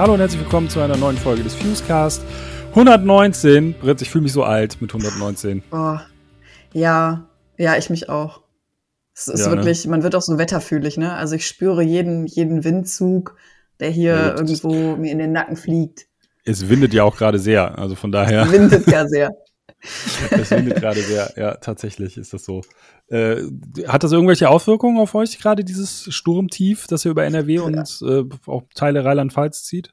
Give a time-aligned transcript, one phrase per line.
[0.00, 2.22] Hallo und herzlich willkommen zu einer neuen Folge des Fusecast.
[2.70, 3.74] 119.
[3.74, 5.62] Britt, ich fühle mich so alt mit 119.
[5.70, 5.98] Oh,
[6.72, 8.40] ja, ja, ich mich auch.
[9.14, 9.56] Es ist Ja, ne?
[9.56, 11.12] wirklich, man wird auch so wetterfühlig, ne?
[11.12, 13.36] Also ich spüre jeden, jeden Windzug,
[13.78, 16.06] der hier Ja, irgendwo mir in den Nacken fliegt.
[16.46, 17.78] Es windet ja auch gerade sehr.
[17.78, 19.28] Also von daher, Windet ja sehr.
[20.30, 21.32] es windet gerade sehr.
[21.36, 22.62] Ja, tatsächlich ist das so.
[23.08, 23.42] Äh,
[23.86, 28.24] hat das irgendwelche Auswirkungen auf euch, gerade dieses Sturmtief, das hier über NRW und äh,
[28.46, 29.92] auch Teile Rheinland-Pfalz zieht?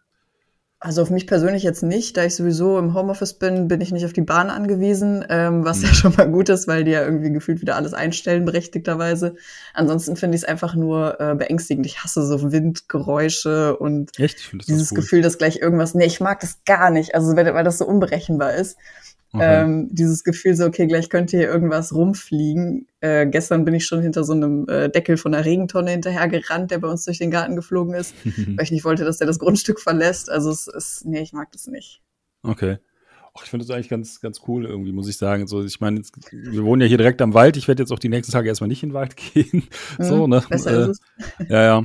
[0.79, 4.05] Also auf mich persönlich jetzt nicht, da ich sowieso im Homeoffice bin, bin ich nicht
[4.05, 7.31] auf die Bahn angewiesen, ähm, was ja schon mal gut ist, weil die ja irgendwie
[7.31, 9.35] gefühlt wieder alles einstellen, berechtigterweise.
[9.73, 11.87] Ansonsten finde ich es einfach nur äh, beängstigend.
[11.87, 14.39] Ich hasse so Windgeräusche und Echt?
[14.39, 14.97] Finde das dieses cool.
[14.97, 17.85] Gefühl, dass gleich irgendwas, nee, ich mag das gar nicht, also weil, weil das so
[17.87, 18.77] unberechenbar ist.
[19.37, 19.63] Okay.
[19.63, 22.87] Ähm, dieses Gefühl so, okay, gleich könnte hier irgendwas rumfliegen.
[22.99, 26.79] Äh, gestern bin ich schon hinter so einem äh, Deckel von einer Regentonne hinterhergerannt, der
[26.79, 29.79] bei uns durch den Garten geflogen ist, weil ich nicht wollte, dass der das Grundstück
[29.79, 30.29] verlässt.
[30.29, 32.01] Also es ist, nee, ich mag das nicht.
[32.43, 32.77] Okay.
[33.35, 35.45] Och, ich finde das eigentlich ganz, ganz cool irgendwie, muss ich sagen.
[35.47, 36.01] So, ich meine,
[36.31, 37.55] wir wohnen ja hier direkt am Wald.
[37.57, 39.63] Ich werde jetzt auch die nächsten Tage erstmal nicht in den Wald gehen.
[39.99, 40.43] so, Hm, ne?
[40.49, 41.01] Besser Äh, ist
[41.39, 41.47] es.
[41.49, 41.83] Ja, ja.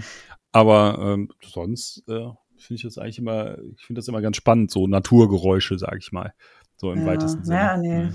[0.52, 4.70] Aber ähm, sonst äh, finde ich das eigentlich immer, ich finde das immer ganz spannend,
[4.70, 6.32] so Naturgeräusche, sage ich mal.
[6.82, 7.56] So im Ja, weitesten Sinne.
[7.58, 8.08] ja, nee.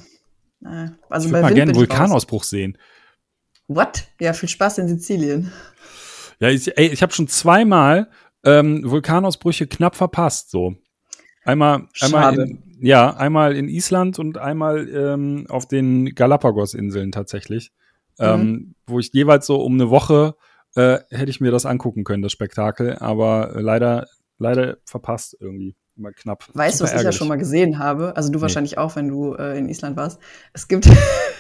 [0.59, 0.83] Ja.
[0.83, 1.89] Äh, Ich Also würde mal gerne einen ich raus.
[1.89, 2.77] Vulkanausbruch sehen.
[3.69, 4.07] What?
[4.19, 5.53] Ja, viel Spaß in Sizilien.
[6.41, 8.09] Ja, ich, ey, ich habe schon zweimal
[8.43, 10.51] ähm, Vulkanausbrüche knapp verpasst.
[10.51, 10.75] So
[11.45, 17.71] einmal, einmal in, ja, einmal in Island und einmal ähm, auf den Galapagos-Inseln tatsächlich,
[18.19, 18.25] Mhm.
[18.25, 20.35] ähm, wo ich jeweils so um eine Woche
[20.75, 24.07] äh, hätte ich mir das angucken können, das Spektakel, aber äh, leider,
[24.39, 26.45] leider verpasst irgendwie immer knapp.
[26.53, 27.17] Weißt du, was Super ich ja ärgerlich.
[27.17, 28.15] schon mal gesehen habe?
[28.15, 28.41] Also du Nee.
[28.43, 30.19] wahrscheinlich auch, wenn du äh, in Island warst.
[30.53, 30.87] Es gibt,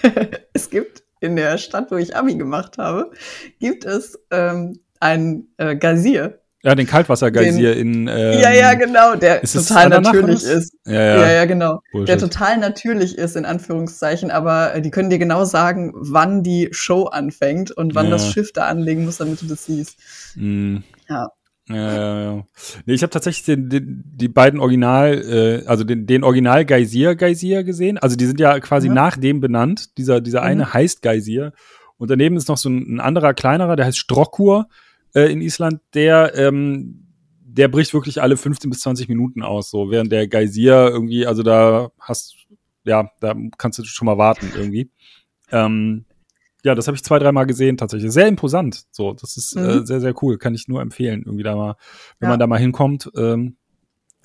[0.53, 3.11] es gibt in der Stadt, wo ich Abi gemacht habe,
[3.59, 6.39] gibt es ähm, ein äh, Geysir.
[6.63, 8.07] Ja, den Kaltwassergeysir in.
[8.07, 10.73] Ähm, ja, ja, genau, der total natürlich ist.
[10.85, 11.31] Ja, Ja, ja.
[11.33, 11.79] ja, genau.
[11.91, 12.09] Bullshit.
[12.09, 16.69] Der total natürlich ist, in Anführungszeichen, aber äh, die können dir genau sagen, wann die
[16.71, 18.11] Show anfängt und wann Ja.
[18.13, 19.97] das Schiff da anlegen muss, damit du das siehst.
[20.35, 20.77] Mm.
[21.07, 21.29] Ja.
[21.69, 22.43] Ja, ja, ja.
[22.85, 25.13] Nee, ich habe tatsächlich den, den, die beiden Original,
[25.63, 27.97] äh, also den, den Original Geysir Geysir gesehen.
[27.97, 28.95] Also die sind ja quasi Mhm.
[28.95, 29.97] nach dem benannt.
[29.97, 30.47] Dieser, dieser Mhm.
[30.47, 31.51] eine heißt Geysir.
[31.97, 34.67] Und daneben ist noch so ein, ein anderer, kleinerer, der heißt Strokkur
[35.13, 35.81] äh, in Island.
[35.93, 37.03] Der, ähm,
[37.41, 39.69] der bricht wirklich alle 15 bis 20 Minuten aus.
[39.69, 42.35] So während der Geysir irgendwie, also da hast,
[42.85, 44.89] ja, da kannst du schon mal warten irgendwie.
[45.51, 46.05] Ähm,
[46.67, 48.11] ja, das habe ich zwei, dreimal gesehen tatsächlich.
[48.11, 48.83] Sehr imposant.
[48.91, 49.85] So, das ist äh, Mhm.
[49.85, 50.37] sehr, sehr cool.
[50.37, 51.75] Kann ich nur empfehlen, irgendwie da mal,
[52.19, 52.33] wenn Ja.
[52.33, 53.55] man da mal hinkommt, ähm,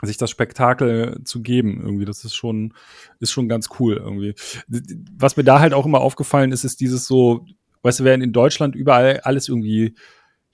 [0.02, 1.80] sich das Spektakel zu geben.
[1.82, 2.74] Irgendwie, das ist schon,
[3.20, 4.34] ist schon ganz cool irgendwie.
[5.16, 7.46] Was mir da halt auch immer aufgefallen ist, ist dieses so,
[7.82, 9.94] weißt du, während in Deutschland überall alles irgendwie,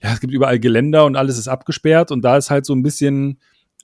[0.01, 2.83] ja, es gibt überall Geländer und alles ist abgesperrt und da ist halt so ein
[2.83, 3.39] bisschen,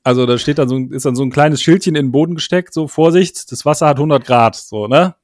[0.05, 2.35] also da steht dann so, ein- ist dann so ein kleines Schildchen in den Boden
[2.35, 5.15] gesteckt, so Vorsicht, das Wasser hat 100 Grad, so, ne?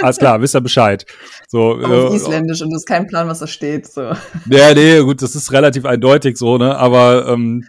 [0.00, 1.04] Alles klar, wisst ihr Bescheid.
[1.48, 3.86] So, Auf äh, Isländisch und du hast keinen Plan, was da steht.
[3.86, 4.02] So.
[4.48, 6.76] ja, nee, gut, das ist relativ eindeutig so, ne?
[6.78, 7.64] Aber ähm,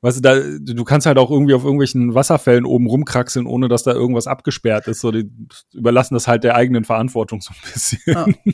[0.00, 0.40] weißt du, da,
[0.74, 4.86] du kannst halt auch irgendwie auf irgendwelchen Wasserfällen oben rumkraxeln, ohne dass da irgendwas abgesperrt
[4.88, 5.00] ist.
[5.00, 5.30] So, die
[5.72, 8.00] überlassen das halt der eigenen Verantwortung so ein bisschen.
[8.06, 8.26] Ja.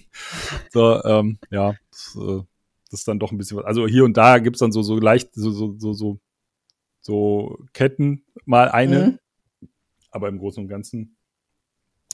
[0.72, 2.42] So, ähm, ja, das, äh,
[2.90, 3.64] das ist dann doch ein bisschen was.
[3.64, 6.18] Also hier und da gibt's dann so, so leicht, so, so, so, so,
[7.00, 9.18] so Ketten, mal eine,
[9.60, 9.68] Mhm.
[10.10, 11.16] aber im Großen und Ganzen.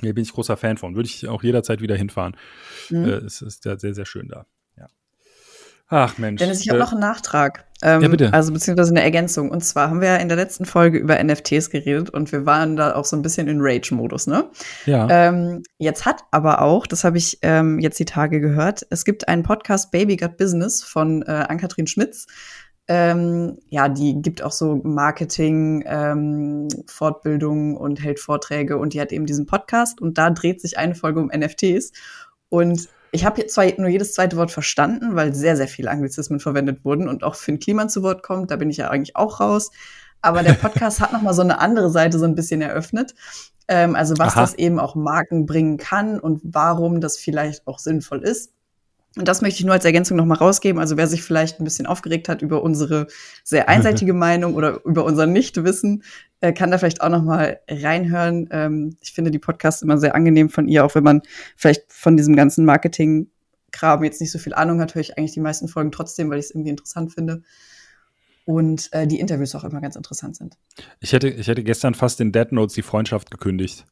[0.01, 0.95] Hier bin ich großer Fan von.
[0.95, 2.37] Würde ich auch jederzeit wieder hinfahren.
[2.91, 3.05] Mhm.
[3.05, 4.45] Äh, es ist ja sehr, sehr schön da.
[4.77, 4.89] Ja.
[5.89, 6.39] Ach Mensch.
[6.41, 7.65] Dennis, ich habe Äh, noch einen Nachtrag.
[7.83, 8.33] Ähm, Ja, bitte.
[8.33, 9.51] Also beziehungsweise eine Ergänzung.
[9.51, 12.77] Und zwar haben wir ja in der letzten Folge über NFTs geredet und wir waren
[12.77, 14.51] da auch so ein bisschen in Rage-Modus, ne?
[14.87, 15.07] ja.
[15.29, 19.29] Ähm, jetzt hat aber auch, das habe ich ähm, jetzt die Tage gehört, es gibt
[19.29, 22.27] einen Podcast Baby Got Business von äh, Ann-Kathrin Schmitz.
[22.89, 29.11] Ähm, ja, die gibt auch so Marketing, ähm, Fortbildungen und hält Vorträge und die hat
[29.11, 31.93] eben diesen Podcast und da dreht sich eine Folge um NFTs.
[32.49, 36.39] Und ich habe jetzt zwar nur jedes zweite Wort verstanden, weil sehr, sehr viele Anglizismen
[36.39, 39.41] verwendet wurden und auch Finn Kliman zu Wort kommt, da bin ich ja eigentlich auch
[39.41, 39.71] raus.
[40.23, 43.15] Aber der Podcast hat noch mal so eine andere Seite so ein bisschen eröffnet.
[43.69, 44.43] Ähm, also was Aha.
[44.43, 48.53] das eben auch Marken bringen kann und warum das vielleicht auch sinnvoll ist.
[49.17, 50.79] Und das möchte ich nur als Ergänzung noch mal rausgeben.
[50.79, 53.07] Also wer sich vielleicht ein bisschen aufgeregt hat über unsere
[53.45, 56.03] sehr einseitige Meinung oder über unser Nichtwissen,
[56.41, 58.49] äh, kann da vielleicht auch noch mal reinhören.
[58.51, 61.23] Ähm, ich finde die Podcasts immer sehr angenehm von ihr, auch wenn man
[61.57, 65.41] vielleicht von diesem ganzen Marketing-Kram jetzt nicht so viel Ahnung hat, höre ich eigentlich die
[65.41, 67.43] meisten Folgen trotzdem, weil ich es irgendwie interessant finde.
[68.45, 70.57] Und äh, die Interviews auch immer ganz interessant sind.
[71.01, 73.87] Ich hätte, ich hätte gestern fast in Dead Notes die Freundschaft gekündigt,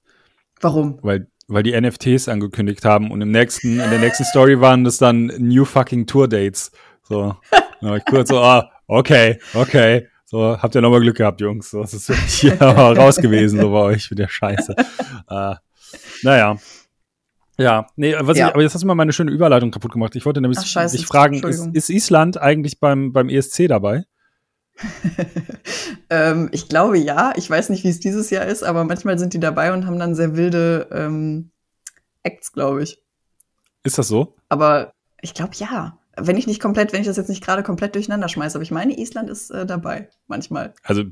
[0.60, 0.98] Warum?
[1.02, 4.98] weil, weil die NFTs angekündigt haben und im nächsten, in der nächsten Story waren das
[4.98, 6.70] dann New fucking Tour Dates.
[7.02, 7.36] So.
[7.80, 10.08] Da war ich kurz so, ah, okay, okay.
[10.24, 11.70] So, habt ihr nochmal Glück gehabt, Jungs.
[11.70, 12.10] So, das ist
[12.40, 14.74] hier raus gewesen, so bei euch mit der Scheiße.
[15.30, 15.54] äh,
[16.22, 16.56] naja.
[17.56, 18.48] Ja, nee, was ja.
[18.48, 20.16] Ich, aber jetzt hast du mal meine schöne Überleitung kaputt gemacht.
[20.16, 24.04] Ich wollte nämlich Ach, scheiße, dich fragen, ist, ist Island eigentlich beim, beim ESC dabei?
[26.10, 27.32] ähm, ich glaube ja.
[27.36, 29.98] Ich weiß nicht, wie es dieses Jahr ist, aber manchmal sind die dabei und haben
[29.98, 31.50] dann sehr wilde ähm,
[32.22, 32.98] Acts, glaube ich.
[33.84, 34.36] Ist das so?
[34.48, 35.98] Aber ich glaube ja.
[36.16, 38.70] Wenn ich nicht komplett, wenn ich das jetzt nicht gerade komplett durcheinander schmeiße, aber ich
[38.70, 40.72] meine, Island ist äh, dabei, manchmal.
[40.84, 41.02] Also,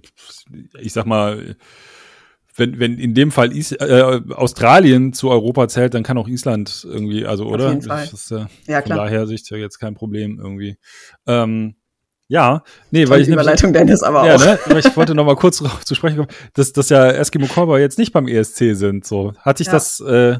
[0.78, 1.56] ich sag mal,
[2.54, 6.86] wenn, wenn in dem Fall Is äh, Australien zu Europa zählt, dann kann auch Island
[6.88, 7.66] irgendwie, also, oder?
[7.66, 8.06] Auf jeden Fall.
[8.08, 8.98] Das ist, äh, ja, klar.
[8.98, 10.76] Von daher Sicht ja jetzt kein Problem irgendwie.
[11.26, 11.74] Ähm,
[12.32, 14.66] ja, nee, weil ich Überleitung nämlich, Dennis aber ja, auch.
[14.68, 17.78] Ne, ich wollte noch mal kurz darauf zu sprechen kommen, dass, dass ja Eskimo Cowboy
[17.78, 19.04] jetzt nicht beim ESC sind.
[19.04, 19.74] So hatte ich ja.
[19.74, 20.38] das äh,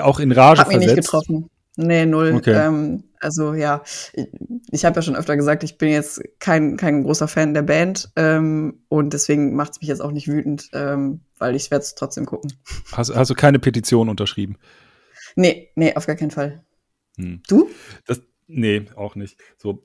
[0.00, 0.80] auch in Rage Hat versetzt.
[0.80, 1.48] mich nicht getroffen.
[1.76, 2.32] Nee, null.
[2.34, 2.54] Okay.
[2.54, 4.26] Ähm, also ja, ich,
[4.72, 8.10] ich habe ja schon öfter gesagt, ich bin jetzt kein, kein großer Fan der Band
[8.16, 11.94] ähm, und deswegen macht es mich jetzt auch nicht wütend, ähm, weil ich werde es
[11.94, 12.52] trotzdem gucken.
[12.90, 14.56] Hast, hast du keine Petition unterschrieben?
[15.36, 16.64] Nee, nee, auf gar keinen Fall.
[17.16, 17.42] Hm.
[17.46, 17.70] Du?
[18.06, 18.22] Das,
[18.54, 19.38] Nee, auch nicht.
[19.56, 19.82] So,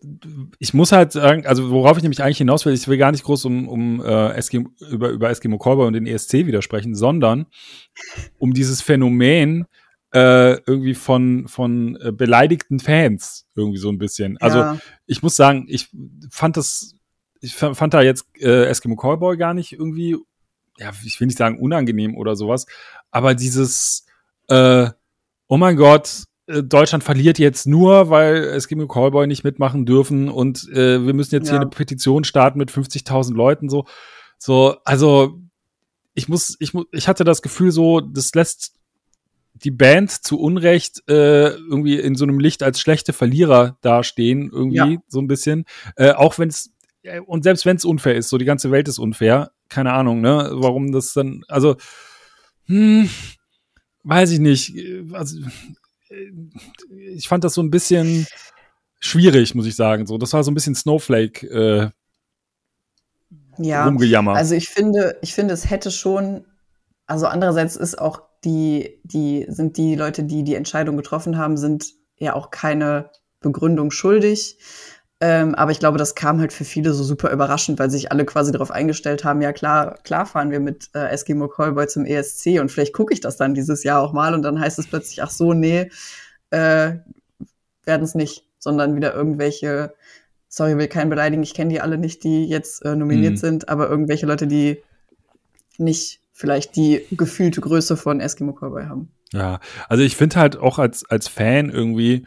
[0.59, 3.23] ich muss halt sagen, also worauf ich nämlich eigentlich hinaus will, ich will gar nicht
[3.23, 7.45] groß um, um äh, Eskimo, über, über Eskimo Callboy und den ESC widersprechen, sondern
[8.39, 9.67] um dieses Phänomen
[10.13, 14.37] äh, irgendwie von, von äh, beleidigten Fans irgendwie so ein bisschen.
[14.39, 14.77] Also ja.
[15.05, 15.89] ich muss sagen, ich
[16.29, 16.95] fand das,
[17.39, 20.17] ich fand da jetzt äh, Eskimo Callboy gar nicht irgendwie,
[20.77, 22.65] ja, ich will nicht sagen unangenehm oder sowas,
[23.11, 24.05] aber dieses,
[24.49, 24.89] äh,
[25.47, 31.05] oh mein Gott, Deutschland verliert jetzt nur, weil Eskimo Callboy nicht mitmachen dürfen und äh,
[31.05, 31.53] wir müssen jetzt ja.
[31.53, 33.85] hier eine Petition starten mit 50.000 Leuten so.
[34.37, 35.39] So, also
[36.13, 38.73] ich muss, ich muss, ich hatte das Gefühl so, das lässt
[39.55, 44.93] die Band zu Unrecht äh, irgendwie in so einem Licht als schlechte Verlierer dastehen, irgendwie
[44.93, 45.01] ja.
[45.07, 45.65] so ein bisschen.
[45.95, 46.71] Äh, auch wenn es
[47.01, 50.21] äh, und selbst wenn es unfair ist, so die ganze Welt ist unfair, keine Ahnung,
[50.21, 51.75] ne, warum das dann, also
[52.65, 53.09] hm,
[54.03, 54.73] weiß ich nicht.
[55.11, 55.39] Also
[56.89, 58.27] ich fand das so ein bisschen
[58.99, 60.05] schwierig, muss ich sagen.
[60.05, 61.89] So, das war so ein bisschen Snowflake äh,
[63.57, 64.33] ja, rumgejammer.
[64.33, 66.45] Also ich finde, ich finde, es hätte schon,
[67.05, 71.93] also andererseits ist auch die, die, sind die Leute, die die Entscheidung getroffen haben, sind
[72.17, 73.09] ja auch keine
[73.39, 74.57] Begründung schuldig.
[75.19, 78.23] Ähm, aber ich glaube, das kam halt für viele so super überraschend, weil sich alle
[78.23, 82.59] quasi darauf eingestellt haben, ja klar, klar fahren wir mit äh, Eskimo Callboy zum ESC
[82.59, 85.23] und vielleicht gucke ich das dann dieses Jahr auch mal und dann heißt es plötzlich,
[85.23, 85.89] ach so, nee,
[86.51, 86.97] äh,
[87.83, 89.95] werden es nicht, sondern wieder irgendwelche,
[90.49, 93.37] sorry, will keinen beleidigen, ich kenne die alle nicht, die jetzt äh, nominiert mhm.
[93.37, 94.83] sind, aber irgendwelche Leute, die
[95.79, 99.11] nicht vielleicht die gefühlte Größe von Eskimo Callboy haben.
[99.33, 99.59] Ja,
[99.89, 102.25] also ich finde halt auch als, als Fan irgendwie,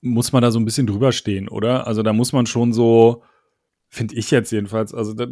[0.00, 1.86] muss man da so ein bisschen drüber stehen, oder?
[1.86, 3.22] Also da muss man schon so,
[3.88, 5.26] finde ich jetzt jedenfalls, also, da,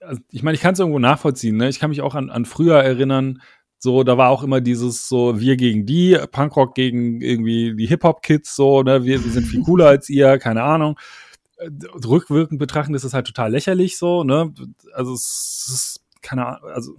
[0.00, 1.68] also ich meine, ich kann es irgendwo nachvollziehen, ne?
[1.68, 3.40] Ich kann mich auch an, an früher erinnern,
[3.78, 8.54] so, da war auch immer dieses so, wir gegen die, Punkrock gegen irgendwie die Hip-Hop-Kids,
[8.54, 10.98] so, ne, wir, wir sind viel cooler als ihr, keine Ahnung.
[11.58, 11.70] Äh,
[12.04, 14.52] rückwirkend betrachten ist es halt total lächerlich, so, ne?
[14.92, 16.96] Also, es ist, keine Ahnung, also,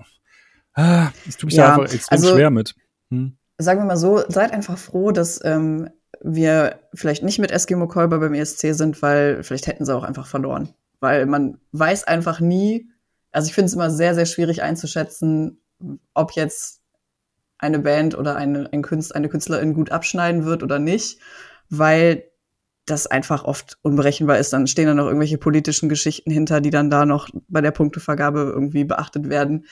[0.74, 2.76] ah, ich tue mich ja, da einfach extrem also, schwer mit.
[3.10, 3.38] Hm?
[3.60, 5.90] Sagen wir mal so, seid einfach froh, dass ähm,
[6.22, 10.28] wir vielleicht nicht mit Eskimo Kolber beim ESC sind, weil vielleicht hätten sie auch einfach
[10.28, 10.74] verloren.
[11.00, 12.90] Weil man weiß einfach nie,
[13.32, 15.62] also ich finde es immer sehr, sehr schwierig einzuschätzen,
[16.14, 16.82] ob jetzt
[17.60, 21.20] eine Band oder eine, ein Künstler, eine Künstlerin gut abschneiden wird oder nicht,
[21.70, 22.24] weil
[22.86, 24.54] das einfach oft unberechenbar ist.
[24.54, 28.52] Dann stehen da noch irgendwelche politischen Geschichten hinter, die dann da noch bei der Punktevergabe
[28.54, 29.66] irgendwie beachtet werden.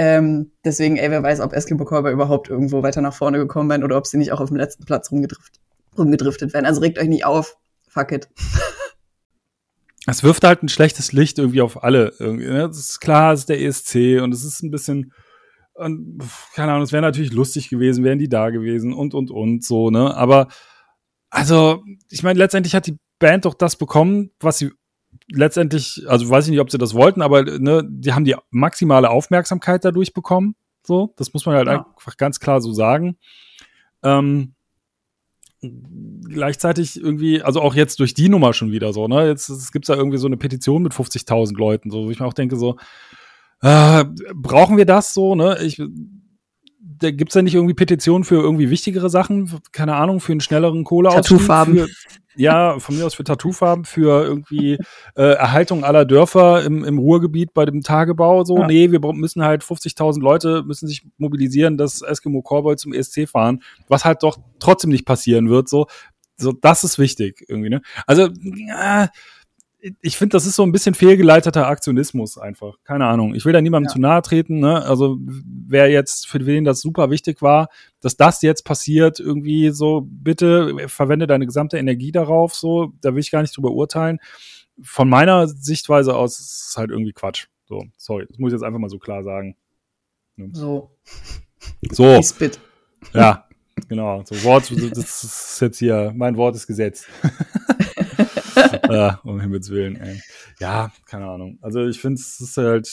[0.00, 3.82] Ähm, deswegen, ey, wer weiß, ob Eskimo Callboy überhaupt irgendwo weiter nach vorne gekommen wären
[3.82, 5.60] oder ob sie nicht auch auf dem letzten Platz rumgedriftet,
[5.98, 6.66] rumgedriftet werden.
[6.66, 7.56] Also regt euch nicht auf.
[7.88, 8.28] Fuck it.
[10.06, 12.14] Es wirft halt ein schlechtes Licht irgendwie auf alle.
[12.18, 12.64] Irgendwie, ne?
[12.64, 15.12] Ist klar, es ist der ESC und es ist ein bisschen,
[15.74, 16.22] und,
[16.54, 19.90] keine Ahnung, es wäre natürlich lustig gewesen, wären die da gewesen und, und, und, so,
[19.90, 20.16] ne?
[20.16, 20.48] Aber,
[21.28, 24.70] also, ich meine, letztendlich hat die Band doch das bekommen, was sie
[25.30, 29.10] letztendlich, also weiß ich nicht, ob sie das wollten, aber ne, die haben die maximale
[29.10, 30.54] Aufmerksamkeit dadurch bekommen.
[30.86, 31.86] So, das muss man halt ja.
[31.86, 33.18] einfach ganz klar so sagen.
[34.02, 34.54] Ähm,
[36.28, 39.26] gleichzeitig irgendwie, also auch jetzt durch die Nummer schon wieder so, ne?
[39.26, 42.26] Jetzt, jetzt gibt's da irgendwie so eine Petition mit 50.000 Leuten, so, wo ich mir
[42.26, 42.76] auch denke, so,
[43.60, 45.58] äh, brauchen wir das so, ne?
[45.62, 45.82] Ich,
[46.80, 50.84] da gibt's ja nicht irgendwie Petitionen für irgendwie wichtigere Sachen, keine Ahnung, für einen schnelleren
[50.84, 51.38] Kohleausstieg.
[51.38, 51.86] Tattoofarben.
[52.38, 54.78] Ja, von mir aus für Tattoofarben, für irgendwie
[55.16, 58.44] äh, Erhaltung aller Dörfer im, im Ruhrgebiet bei dem Tagebau.
[58.44, 58.66] So, ja.
[58.66, 63.62] nee, wir müssen halt 50.000 Leute müssen sich mobilisieren, dass Eskimo Cowboy zum ESC fahren,
[63.88, 65.68] was halt doch trotzdem nicht passieren wird.
[65.68, 65.86] So,
[66.36, 67.70] so das ist wichtig irgendwie.
[67.70, 67.82] Ne?
[68.06, 69.08] Also äh,
[70.00, 72.78] ich finde, das ist so ein bisschen fehlgeleiteter Aktionismus einfach.
[72.82, 73.34] Keine Ahnung.
[73.34, 73.92] Ich will da niemandem ja.
[73.92, 74.58] zu nahe treten.
[74.58, 74.82] Ne?
[74.82, 77.68] Also wer jetzt, für wen das super wichtig war,
[78.00, 82.54] dass das jetzt passiert, irgendwie so, bitte verwende deine gesamte Energie darauf.
[82.54, 84.18] So, da will ich gar nicht drüber urteilen.
[84.82, 87.46] Von meiner Sichtweise aus ist es halt irgendwie Quatsch.
[87.66, 89.56] So, sorry, das muss ich jetzt einfach mal so klar sagen.
[90.36, 90.50] Ne?
[90.52, 90.90] So.
[91.90, 92.20] So.
[93.14, 93.46] Ja,
[93.88, 94.22] genau.
[94.24, 97.06] So Wort, das ist jetzt hier, mein Wort ist Gesetz.
[98.90, 100.20] ja, um Himmels Willen, ey.
[100.60, 101.58] Ja, keine Ahnung.
[101.60, 102.88] Also ich finde, es ist halt,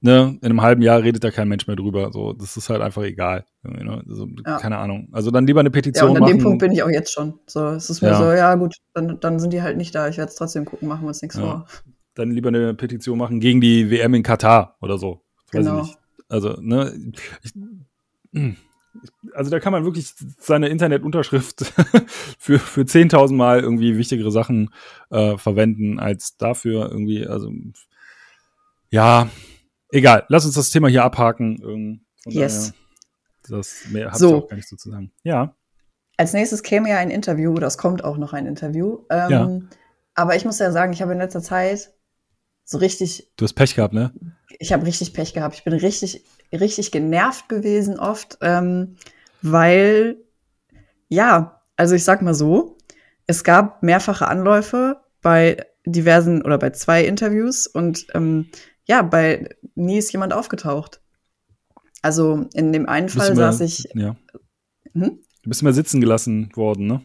[0.00, 2.10] ne, in einem halben Jahr redet da kein Mensch mehr drüber.
[2.12, 3.44] So, das ist halt einfach egal.
[3.62, 4.02] Ne?
[4.08, 4.58] Also, ja.
[4.58, 5.08] Keine Ahnung.
[5.12, 6.14] Also dann lieber eine Petition machen.
[6.14, 6.38] Ja, und an machen.
[6.38, 7.38] dem Punkt bin ich auch jetzt schon.
[7.46, 8.18] So, es ist mir ja.
[8.18, 10.08] so, ja gut, dann, dann sind die halt nicht da.
[10.08, 11.42] Ich werde es trotzdem gucken, machen wir uns nichts ja.
[11.42, 11.66] vor.
[12.14, 15.22] Dann lieber eine Petition machen gegen die WM in Katar oder so.
[15.52, 15.88] Weiß genau.
[16.28, 16.92] Also, ne,
[17.42, 17.52] ich,
[18.32, 18.56] hm
[19.34, 21.64] also da kann man wirklich seine Internetunterschrift
[22.38, 24.70] für, für 10.000 Mal irgendwie wichtigere Sachen
[25.10, 27.26] äh, verwenden als dafür irgendwie.
[27.26, 27.52] Also
[28.90, 29.28] ja,
[29.90, 30.24] egal.
[30.28, 32.04] Lass uns das Thema hier abhaken.
[32.26, 32.72] yes.
[33.42, 34.28] Daher, das mehr habe so.
[34.28, 35.12] ich auch gar nicht so zu sagen.
[35.22, 35.54] Ja.
[36.16, 39.04] Als nächstes käme ja ein Interview, das kommt auch noch ein Interview.
[39.10, 39.60] Ähm, ja.
[40.14, 41.94] Aber ich muss ja sagen, ich habe in letzter Zeit
[42.64, 43.30] so richtig.
[43.36, 44.12] Du hast Pech gehabt, ne?
[44.58, 45.54] Ich habe richtig Pech gehabt.
[45.54, 48.96] Ich bin richtig richtig genervt gewesen oft, ähm,
[49.42, 50.18] weil,
[51.08, 52.76] ja, also ich sag mal so,
[53.26, 58.46] es gab mehrfache Anläufe bei diversen oder bei zwei Interviews und ähm,
[58.84, 61.00] ja, bei nie ist jemand aufgetaucht.
[62.02, 63.88] Also in dem einen Fall saß ich.
[63.94, 64.16] Ja.
[64.92, 65.20] Hm?
[65.42, 67.02] Du bist immer sitzen gelassen worden, ne?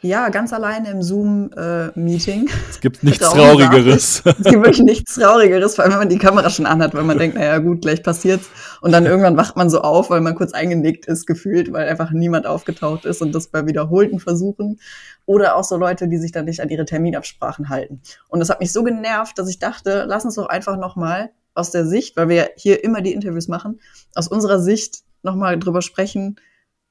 [0.00, 2.46] Ja, ganz alleine im Zoom-Meeting.
[2.46, 4.22] Äh, es gibt nichts Traurigeres.
[4.24, 7.18] es gibt wirklich nichts Traurigeres, vor allem wenn man die Kamera schon anhat, weil man
[7.18, 8.48] denkt, naja gut, gleich passiert's.
[8.80, 12.12] Und dann irgendwann wacht man so auf, weil man kurz eingenickt ist, gefühlt, weil einfach
[12.12, 14.78] niemand aufgetaucht ist und das bei wiederholten Versuchen.
[15.26, 18.00] Oder auch so Leute, die sich dann nicht an ihre Terminabsprachen halten.
[18.28, 21.72] Und das hat mich so genervt, dass ich dachte, lass uns doch einfach nochmal aus
[21.72, 23.80] der Sicht, weil wir hier immer die Interviews machen,
[24.14, 26.36] aus unserer Sicht nochmal drüber sprechen,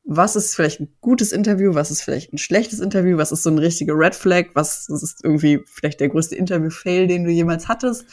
[0.09, 3.49] was ist vielleicht ein gutes Interview, was ist vielleicht ein schlechtes Interview, was ist so
[3.49, 8.05] eine richtige Red Flag, was ist irgendwie vielleicht der größte Interview-Fail, den du jemals hattest.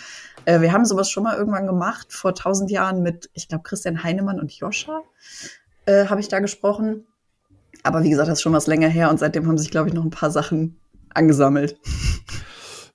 [0.44, 4.02] Äh, wir haben sowas schon mal irgendwann gemacht, vor tausend Jahren mit, ich glaube, Christian
[4.02, 5.02] Heinemann und Joscha
[5.86, 7.06] äh, habe ich da gesprochen.
[7.84, 9.94] Aber wie gesagt, das ist schon was länger her und seitdem haben sich, glaube ich,
[9.94, 10.76] noch ein paar Sachen
[11.10, 11.78] angesammelt.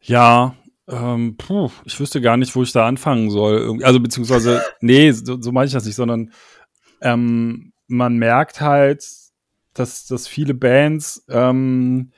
[0.01, 0.55] Ja,
[0.89, 3.81] ähm, puh, ich wüsste gar nicht, wo ich da anfangen soll.
[3.83, 6.33] Also beziehungsweise, nee, so, so meine ich das nicht, sondern
[7.01, 9.05] ähm, man merkt halt,
[9.73, 12.11] dass, dass viele Bands ähm,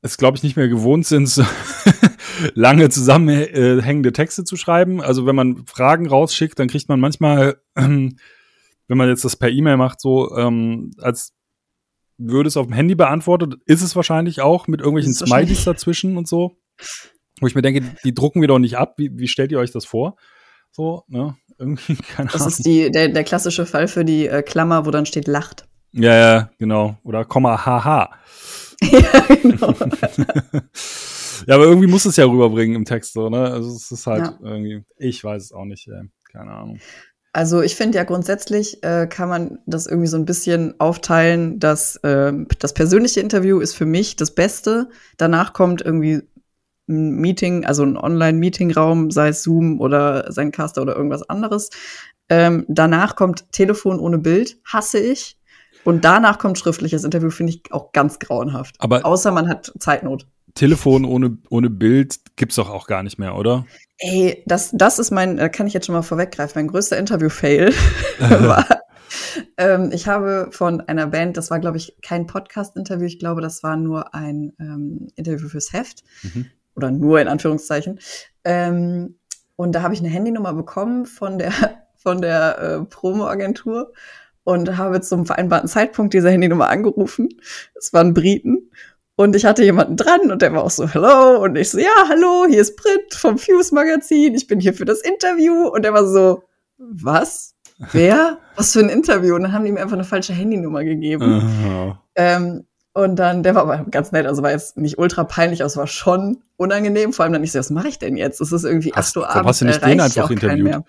[0.00, 1.44] es, glaube ich, nicht mehr gewohnt sind, so
[2.54, 5.00] lange zusammenhängende Texte zu schreiben.
[5.00, 8.16] Also wenn man Fragen rausschickt, dann kriegt man manchmal, ähm,
[8.88, 11.32] wenn man jetzt das per E-Mail macht, so ähm, als
[12.18, 16.28] würde es auf dem Handy beantwortet, ist es wahrscheinlich auch mit irgendwelchen Smileys dazwischen und
[16.28, 16.58] so.
[17.40, 18.94] Wo ich mir denke, die drucken wir doch nicht ab.
[18.98, 20.16] Wie, wie stellt ihr euch das vor?
[20.70, 21.36] So, ne?
[21.58, 22.48] Irgendwie, keine das Ahnung.
[22.48, 25.66] ist die, der, der klassische Fall für die äh, Klammer, wo dann steht lacht.
[25.96, 26.98] Ja, ja, genau.
[27.04, 28.10] Oder Komma, haha.
[28.82, 29.72] ja, genau.
[31.46, 33.48] ja, aber irgendwie muss es ja rüberbringen im Text, so, ne?
[33.48, 34.38] Also es ist halt ja.
[34.42, 36.02] irgendwie, ich weiß es auch nicht, ey.
[36.32, 36.80] keine Ahnung.
[37.32, 41.94] Also ich finde ja grundsätzlich äh, kann man das irgendwie so ein bisschen aufteilen, dass
[41.98, 44.88] äh, das persönliche Interview ist für mich das Beste.
[45.16, 46.22] Danach kommt irgendwie
[46.88, 51.70] ein Meeting, also ein Online-Meeting-Raum, sei es Zoom oder sein Caster oder irgendwas anderes.
[52.28, 55.38] Ähm, danach kommt Telefon ohne Bild, hasse ich.
[55.84, 58.76] Und danach kommt schriftliches Interview, finde ich auch ganz grauenhaft.
[58.78, 60.26] Aber Außer man hat Zeitnot.
[60.54, 63.66] Telefon ohne, ohne Bild gibt's doch auch gar nicht mehr, oder?
[63.98, 67.74] Ey, das, das ist mein, da kann ich jetzt schon mal vorweggreifen, mein größter Interview-Fail
[68.18, 68.66] war,
[69.56, 73.62] ähm, ich habe von einer Band, das war, glaube ich, kein Podcast-Interview, ich glaube, das
[73.62, 76.04] war nur ein ähm, Interview fürs Heft.
[76.22, 78.00] Mhm oder nur in Anführungszeichen.
[78.44, 79.18] Ähm,
[79.56, 81.52] und da habe ich eine Handynummer bekommen von der,
[81.96, 83.92] von der äh, Promo-Agentur
[84.44, 87.28] und habe zum vereinbarten Zeitpunkt diese Handynummer angerufen.
[87.74, 88.70] Es waren Briten.
[89.16, 91.40] Und ich hatte jemanden dran und der war auch so, hello.
[91.42, 94.34] Und ich so, ja, hallo, hier ist Brit vom Fuse Magazin.
[94.34, 95.68] Ich bin hier für das Interview.
[95.68, 96.42] Und er war so,
[96.78, 97.54] was?
[97.92, 98.38] Wer?
[98.56, 99.36] Was für ein Interview?
[99.36, 101.38] Und dann haben die mir einfach eine falsche Handynummer gegeben.
[101.38, 101.96] Uh -huh.
[102.16, 105.66] ähm, und dann, der war aber ganz nett, also war jetzt nicht ultra peinlich, aber
[105.66, 107.12] es war schon unangenehm.
[107.12, 108.40] Vor allem dann nicht so, was mache ich denn jetzt?
[108.40, 109.48] Es ist irgendwie hast, 8 Uhr abends.
[109.48, 110.84] Hast du nicht den einfach interviewt?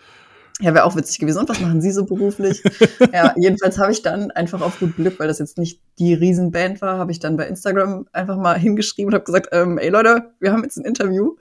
[0.62, 1.40] Ja, wäre auch witzig gewesen.
[1.40, 2.64] Und was machen Sie so beruflich?
[3.14, 6.80] ja, jedenfalls habe ich dann einfach auf gut Glück, weil das jetzt nicht die Riesenband
[6.82, 10.32] war, habe ich dann bei Instagram einfach mal hingeschrieben und habe gesagt, ähm, ey Leute,
[10.40, 11.36] wir haben jetzt ein Interview.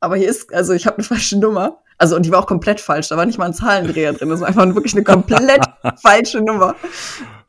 [0.00, 1.78] Aber hier ist, also ich habe eine falsche Nummer.
[1.98, 3.08] Also, und die war auch komplett falsch.
[3.08, 4.30] Da war nicht mal ein Zahlendreher drin.
[4.30, 5.60] Das war einfach wirklich eine komplett
[6.02, 6.74] falsche Nummer.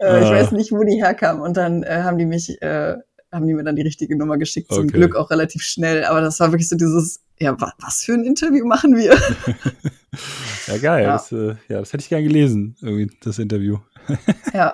[0.01, 0.31] Äh, ich ah.
[0.31, 1.41] weiß nicht, wo die herkam.
[1.41, 2.95] Und dann äh, haben die mich äh,
[3.31, 4.97] haben die mir dann die richtige Nummer geschickt, zum okay.
[4.97, 6.03] Glück auch relativ schnell.
[6.03, 9.15] Aber das war wirklich so dieses, ja, wa was für ein Interview machen wir?
[10.67, 11.03] ja, geil.
[11.03, 11.13] Ja.
[11.13, 13.77] Das, äh, ja, das hätte ich gern gelesen, irgendwie, das Interview.
[14.53, 14.73] ja.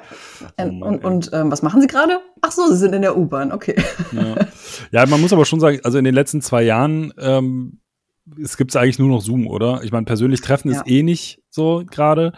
[0.58, 2.20] oh Mann, und und ähm, was machen Sie gerade?
[2.42, 3.76] Ach so, Sie sind in der U-Bahn, okay.
[4.12, 4.36] ja.
[4.92, 7.80] ja, man muss aber schon sagen, also in den letzten zwei Jahren, ähm,
[8.42, 9.82] es gibt eigentlich nur noch Zoom, oder?
[9.84, 10.82] Ich meine, persönlich treffen ja.
[10.82, 12.34] ist eh nicht so gerade.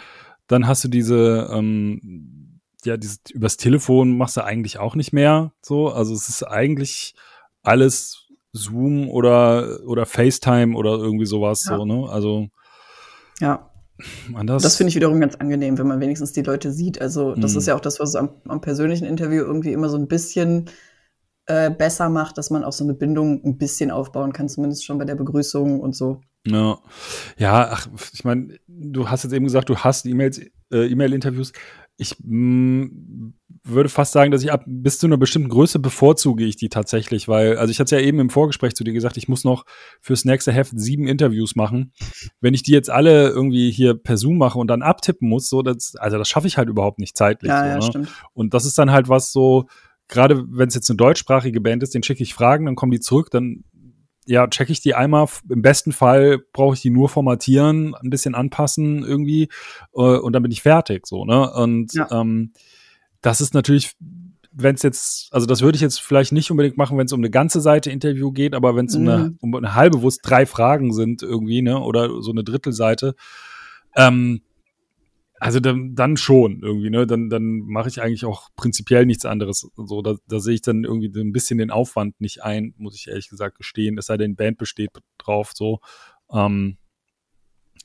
[0.47, 2.38] Dann hast du diese, ähm,
[2.85, 5.89] ja, dieses, übers Telefon machst du eigentlich auch nicht mehr so.
[5.89, 7.15] Also es ist eigentlich
[7.61, 11.77] alles Zoom oder, oder FaceTime oder irgendwie sowas, ja.
[11.77, 12.09] so, ne?
[12.09, 12.47] Also.
[13.39, 13.69] Ja.
[14.33, 14.63] Anders.
[14.63, 17.01] Das finde ich wiederum ganz angenehm, wenn man wenigstens die Leute sieht.
[17.01, 17.57] Also, das hm.
[17.57, 20.69] ist ja auch das, was am, am persönlichen Interview irgendwie immer so ein bisschen
[21.47, 24.97] äh, besser macht, dass man auch so eine Bindung ein bisschen aufbauen kann, zumindest schon
[24.97, 26.21] bei der Begrüßung und so.
[26.45, 26.79] Ja,
[27.37, 30.39] ja ach, ich meine, du hast jetzt eben gesagt, du hast E-Mails,
[30.71, 31.51] äh, E-Mail-Interviews.
[31.99, 36.45] Ich mh, mm, würde fast sagen, dass ich ab bis zu einer bestimmten Größe bevorzuge
[36.45, 39.27] ich die tatsächlich, weil, also ich hatte ja eben im Vorgespräch zu dir gesagt, ich
[39.27, 39.65] muss noch
[40.01, 41.91] fürs nächste Heft sieben Interviews machen.
[42.41, 45.61] Wenn ich die jetzt alle irgendwie hier per Zoom mache und dann abtippen muss, so,
[45.61, 47.49] das, also das schaffe ich halt überhaupt nicht zeitlich.
[47.49, 47.81] Ja, so, ja, ne?
[47.81, 48.09] stimmt.
[48.33, 49.67] Und das ist dann halt was so,
[50.07, 52.99] gerade wenn es jetzt eine deutschsprachige Band ist, den schicke ich Fragen, dann kommen die
[52.99, 53.63] zurück, dann
[54.25, 55.27] ja, checke ich die einmal.
[55.49, 59.49] Im besten Fall brauche ich die nur formatieren, ein bisschen anpassen irgendwie
[59.93, 61.07] äh, und dann bin ich fertig.
[61.07, 61.51] So, ne?
[61.51, 62.07] Und ja.
[62.11, 62.53] ähm,
[63.21, 63.95] das ist natürlich,
[64.51, 67.19] wenn es jetzt, also das würde ich jetzt vielleicht nicht unbedingt machen, wenn es um
[67.19, 69.01] eine ganze Seite Interview geht, aber wenn es mhm.
[69.01, 72.43] um, eine, um eine halbe, wo es drei Fragen sind irgendwie, ne, oder so eine
[72.43, 73.15] Drittelseite,
[73.95, 74.41] ähm,
[75.39, 77.07] also dann, dann schon irgendwie, ne?
[77.07, 79.69] Dann, dann mache ich eigentlich auch prinzipiell nichts anderes.
[79.75, 83.07] So, da, da sehe ich dann irgendwie ein bisschen den Aufwand nicht ein, muss ich
[83.07, 83.97] ehrlich gesagt gestehen.
[83.97, 85.79] Es sei denn, Band besteht drauf, so.
[86.31, 86.77] Ähm,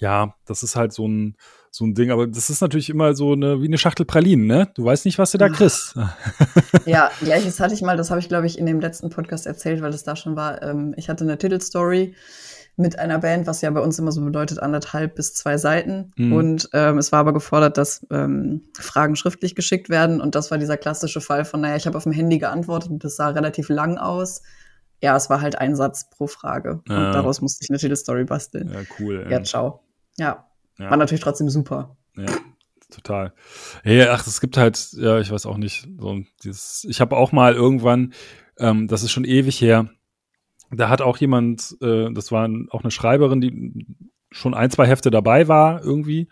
[0.00, 1.36] ja, das ist halt so ein,
[1.70, 4.70] so ein Ding, aber das ist natürlich immer so eine, wie eine Schachtel Pralinen, ne?
[4.74, 5.94] Du weißt nicht, was du da kriegst.
[6.86, 9.82] ja, gleiches hatte ich mal, das habe ich, glaube ich, in dem letzten Podcast erzählt,
[9.82, 10.62] weil es da schon war.
[10.62, 12.14] Ähm, ich hatte eine Titelstory
[12.76, 16.12] mit einer Band, was ja bei uns immer so bedeutet, anderthalb bis zwei Seiten.
[16.16, 16.32] Mhm.
[16.32, 20.20] Und ähm, es war aber gefordert, dass ähm, Fragen schriftlich geschickt werden.
[20.20, 23.04] Und das war dieser klassische Fall von, naja, ich habe auf dem Handy geantwortet und
[23.04, 24.42] das sah relativ lang aus.
[25.00, 26.82] Ja, es war halt ein Satz pro Frage.
[26.88, 26.96] Ja.
[26.96, 28.70] Und daraus musste ich eine Titelstory basteln.
[28.72, 29.26] Ja, cool.
[29.30, 29.84] Ja, ciao.
[30.16, 30.46] Ja.
[30.78, 30.90] ja.
[30.90, 31.96] War natürlich trotzdem super.
[32.16, 32.26] Ja
[32.90, 33.32] total.
[33.82, 37.32] Hey, ach, es gibt halt, ja, ich weiß auch nicht, so dieses, ich habe auch
[37.32, 38.12] mal irgendwann,
[38.58, 39.90] ähm, das ist schon ewig her,
[40.80, 43.86] da hat auch jemand, äh, das war auch eine Schreiberin, die
[44.30, 46.28] schon ein, zwei Hefte dabei war irgendwie.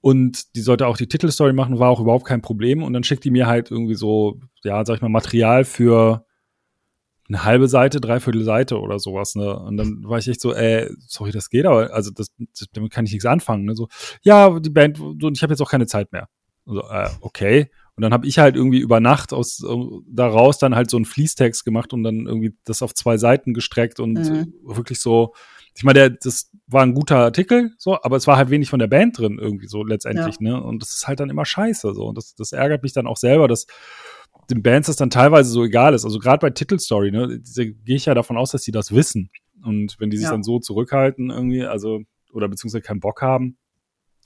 [0.00, 2.82] Und die sollte auch die Titelstory machen, war auch überhaupt kein Problem.
[2.82, 6.24] Und dann schickt die mir halt irgendwie so, ja, sag ich mal, Material für
[7.28, 9.56] eine halbe Seite, dreiviertel Seite oder sowas, ne?
[9.56, 12.28] Und dann war ich echt so, äh, sorry, das geht aber, also das,
[12.72, 13.74] damit kann ich nichts anfangen, ne?
[13.74, 13.88] So,
[14.22, 16.28] ja, die Band, und ich habe jetzt auch keine Zeit mehr.
[16.66, 17.70] Also, äh, okay.
[17.96, 19.76] Und dann habe ich halt irgendwie über Nacht aus äh,
[20.08, 24.00] daraus dann halt so einen Fließtext gemacht und dann irgendwie das auf zwei Seiten gestreckt
[24.00, 24.54] und mhm.
[24.64, 25.34] wirklich so.
[25.74, 28.78] Ich meine, der, das war ein guter Artikel, so, aber es war halt wenig von
[28.78, 30.50] der Band drin irgendwie so letztendlich, ja.
[30.50, 30.62] ne?
[30.62, 32.04] Und das ist halt dann immer scheiße, so.
[32.04, 33.66] Und das, das ärgert mich dann auch selber, dass
[34.50, 36.04] den Bands das dann teilweise so egal ist.
[36.04, 39.30] Also gerade bei Titelstory, ne, gehe ich ja davon aus, dass sie das wissen.
[39.64, 40.32] Und wenn die sich ja.
[40.32, 42.00] dann so zurückhalten irgendwie, also,
[42.32, 43.56] oder beziehungsweise keinen Bock haben,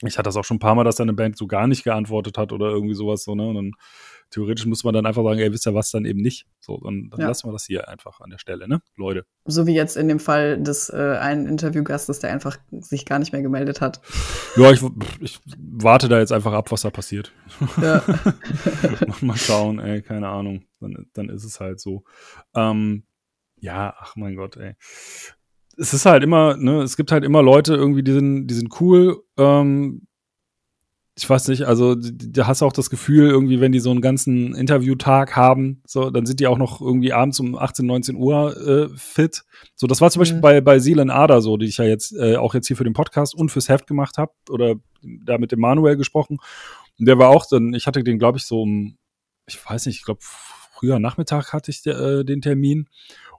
[0.03, 2.37] ich hatte das auch schon ein paar Mal, dass deine Band so gar nicht geantwortet
[2.37, 3.47] hat oder irgendwie sowas so, ne?
[3.47, 3.71] Und dann
[4.29, 6.45] theoretisch muss man dann einfach sagen, ey, wisst ihr was, dann eben nicht.
[6.59, 7.27] So, dann, dann ja.
[7.27, 8.81] lassen wir das hier einfach an der Stelle, ne?
[8.95, 9.25] Leute.
[9.45, 13.31] So wie jetzt in dem Fall des äh, einen Interviewgastes, der einfach sich gar nicht
[13.31, 14.01] mehr gemeldet hat.
[14.55, 14.81] Ja, ich,
[15.19, 17.31] ich warte da jetzt einfach ab, was da passiert.
[17.79, 18.01] Ja.
[19.21, 20.63] Mal schauen, ey, keine Ahnung.
[20.79, 22.05] Dann, dann ist es halt so.
[22.55, 23.03] Ähm,
[23.59, 24.73] ja, ach mein Gott, ey
[25.77, 28.81] es ist halt immer, ne, es gibt halt immer Leute irgendwie, die sind, die sind
[28.81, 29.23] cool.
[29.37, 30.07] Ähm,
[31.15, 34.01] ich weiß nicht, also da hast du auch das Gefühl, irgendwie, wenn die so einen
[34.01, 38.55] ganzen Interviewtag haben, so, dann sind die auch noch irgendwie abends um 18, 19 Uhr
[38.55, 39.43] äh, fit.
[39.75, 40.21] So, das war zum mhm.
[40.21, 42.83] Beispiel bei, bei Seelen Ader so, die ich ja jetzt äh, auch jetzt hier für
[42.83, 46.37] den Podcast und fürs Heft gemacht habe oder da mit dem Manuel gesprochen.
[46.99, 48.97] Und der war auch dann, ich hatte den, glaube ich, so um,
[49.47, 52.89] ich weiß nicht, ich glaube, früher Nachmittag hatte ich äh, den Termin.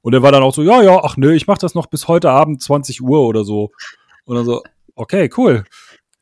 [0.08, 2.08] Und er war dann auch so, ja, ja, ach nö, ich mach das noch bis
[2.08, 3.72] heute Abend 20 Uhr oder so.
[4.24, 4.62] Und dann so,
[4.94, 5.64] okay, cool.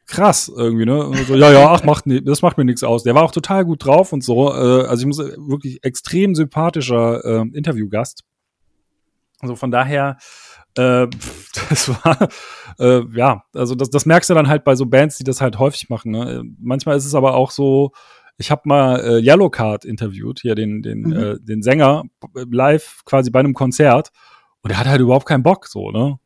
[0.06, 1.06] Krass, irgendwie, ne?
[1.06, 3.04] Und so, ja, ja, ach, macht, das macht mir nichts aus.
[3.04, 4.52] Der war auch total gut drauf und so.
[4.52, 8.24] Äh, also ich muss wirklich extrem sympathischer äh, Interviewgast.
[9.38, 10.16] Also von daher,
[10.76, 11.06] äh,
[11.70, 12.28] das war,
[12.80, 15.60] äh, ja, also das, das merkst du dann halt bei so Bands, die das halt
[15.60, 16.10] häufig machen.
[16.10, 16.42] Ne?
[16.58, 17.92] Manchmal ist es aber auch so,
[18.38, 21.12] ich habe mal äh, Yellowcard interviewt, hier den, den, mhm.
[21.12, 24.10] äh, den Sänger, live quasi bei einem Konzert.
[24.62, 26.18] Und er hat halt überhaupt keinen Bock, so, ne?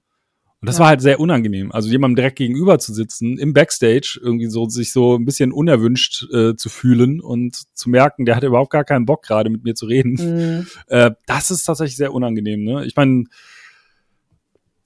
[0.62, 0.80] Und das ja.
[0.80, 1.72] war halt sehr unangenehm.
[1.72, 6.26] Also jemandem direkt gegenüber zu sitzen, im Backstage, irgendwie so sich so ein bisschen unerwünscht
[6.34, 9.74] äh, zu fühlen und zu merken, der hat überhaupt gar keinen Bock gerade mit mir
[9.74, 10.16] zu reden.
[10.18, 10.66] Mhm.
[10.88, 12.62] Äh, das ist tatsächlich sehr unangenehm.
[12.62, 12.84] Ne?
[12.84, 13.24] Ich meine,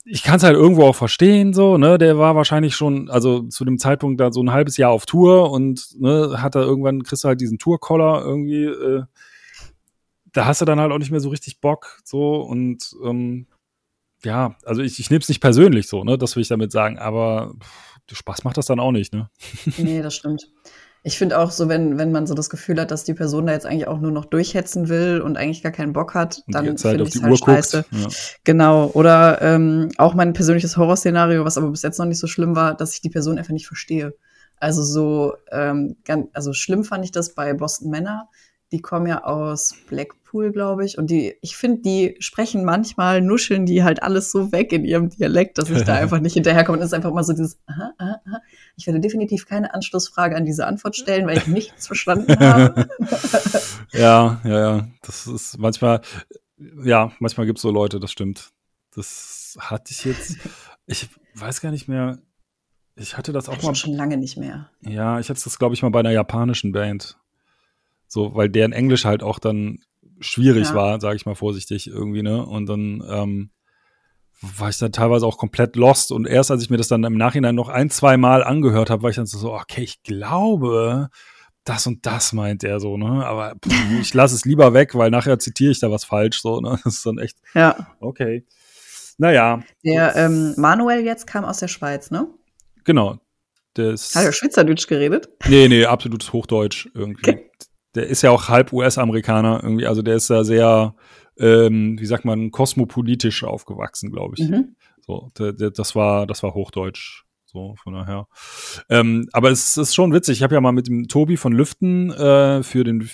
[0.05, 3.65] ich kann es halt irgendwo auch verstehen, so, ne, der war wahrscheinlich schon, also zu
[3.65, 7.23] dem Zeitpunkt da so ein halbes Jahr auf Tour und ne, hat er irgendwann, kriegst
[7.23, 9.03] du halt diesen Tour-Collar irgendwie, äh,
[10.31, 13.47] da hast du dann halt auch nicht mehr so richtig Bock, so, und ähm,
[14.23, 16.99] ja, also ich, ich nehme es nicht persönlich so, ne, das will ich damit sagen,
[16.99, 19.29] aber pff, Spaß macht das dann auch nicht, ne?
[19.77, 20.51] Nee, das stimmt.
[21.05, 23.53] Ich finde auch so, wenn, wenn man so das Gefühl hat, dass die Person da
[23.53, 27.03] jetzt eigentlich auch nur noch durchhetzen will und eigentlich gar keinen Bock hat, dann finde
[27.03, 27.85] ich es halt scheiße.
[27.91, 28.07] Ja.
[28.43, 28.87] Genau.
[28.93, 32.75] Oder ähm, auch mein persönliches Horrorszenario, was aber bis jetzt noch nicht so schlimm war,
[32.75, 34.15] dass ich die Person einfach nicht verstehe.
[34.57, 38.29] Also so, ähm, ganz, also schlimm fand ich das bei Boston Männer
[38.71, 39.73] die kommen ja aus
[40.35, 40.97] Blackpool, glaube ich.
[40.97, 45.09] Und die, ich finde, die sprechen manchmal, nuscheln die halt alles so weg in ihrem
[45.09, 46.77] Dialekt, dass ich da einfach nicht hinterherkomme.
[46.77, 48.41] Und es ist einfach mal so dieses, aha, aha, aha.
[48.75, 52.87] Ich werde definitiv keine Anschlussfrage an diese Antwort stellen, weil ich nichts verstanden habe.
[53.93, 54.87] ja, ja, ja.
[55.01, 56.01] Das ist manchmal,
[56.83, 58.49] ja, manchmal gibt es so Leute, das stimmt.
[58.93, 60.37] Das hatte ich jetzt,
[60.85, 62.19] ich weiß gar nicht mehr.
[62.97, 63.75] Ich hatte das auch ich mal.
[63.75, 64.69] Schon lange nicht mehr.
[64.81, 67.17] Ja, ich hatte das, glaube ich, mal bei einer japanischen Band.
[68.07, 69.79] So, weil deren Englisch halt auch dann
[70.19, 70.75] schwierig ja.
[70.75, 72.45] war, sage ich mal vorsichtig irgendwie, ne?
[72.45, 73.49] Und dann ähm,
[74.41, 76.11] war ich dann teilweise auch komplett lost.
[76.11, 79.03] Und erst als ich mir das dann im Nachhinein noch ein, zwei Mal angehört habe,
[79.03, 81.09] war ich dann so, okay, ich glaube,
[81.63, 83.25] das und das meint er so, ne?
[83.25, 86.59] Aber pff, ich lasse es lieber weg, weil nachher zitiere ich da was falsch, so,
[86.59, 86.79] ne?
[86.83, 87.37] Das ist dann echt.
[87.53, 87.95] Ja.
[87.99, 88.45] Okay.
[89.17, 89.63] Naja.
[89.83, 92.27] Der ähm, Manuel jetzt kam aus der Schweiz, ne?
[92.83, 93.19] Genau.
[93.73, 95.29] Das, Hat er Schweizerdeutsch geredet?
[95.47, 97.29] Nee, nee, absolut Hochdeutsch irgendwie.
[97.29, 97.44] Okay
[97.95, 100.95] der ist ja auch halb US-Amerikaner irgendwie, also der ist ja sehr,
[101.37, 104.49] ähm, wie sagt man, kosmopolitisch aufgewachsen, glaube ich.
[104.49, 104.75] Mhm.
[105.01, 107.23] So, das war, das war Hochdeutsch.
[107.45, 108.27] So, von daher.
[108.89, 110.39] Ähm, aber es ist schon witzig.
[110.39, 113.09] Ich habe ja mal mit dem Tobi von Lüften äh, für den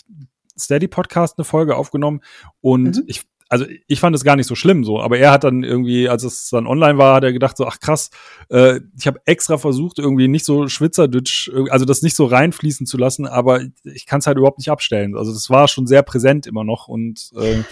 [0.58, 2.22] Steady Podcast eine Folge aufgenommen
[2.60, 3.04] und mhm.
[3.06, 6.08] ich also ich fand es gar nicht so schlimm so, aber er hat dann irgendwie,
[6.08, 8.10] als es dann online war, hat er gedacht so, ach krass,
[8.50, 12.98] äh, ich habe extra versucht irgendwie nicht so Schwitzerdütsch, also das nicht so reinfließen zu
[12.98, 15.18] lassen, aber ich kann es halt überhaupt nicht abstellen.
[15.18, 17.64] Also das war schon sehr präsent immer noch und äh,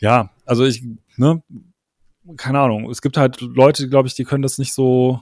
[0.00, 0.82] ja, also ich,
[1.16, 1.40] ne,
[2.36, 5.20] keine Ahnung, es gibt halt Leute, glaube ich, die können das nicht so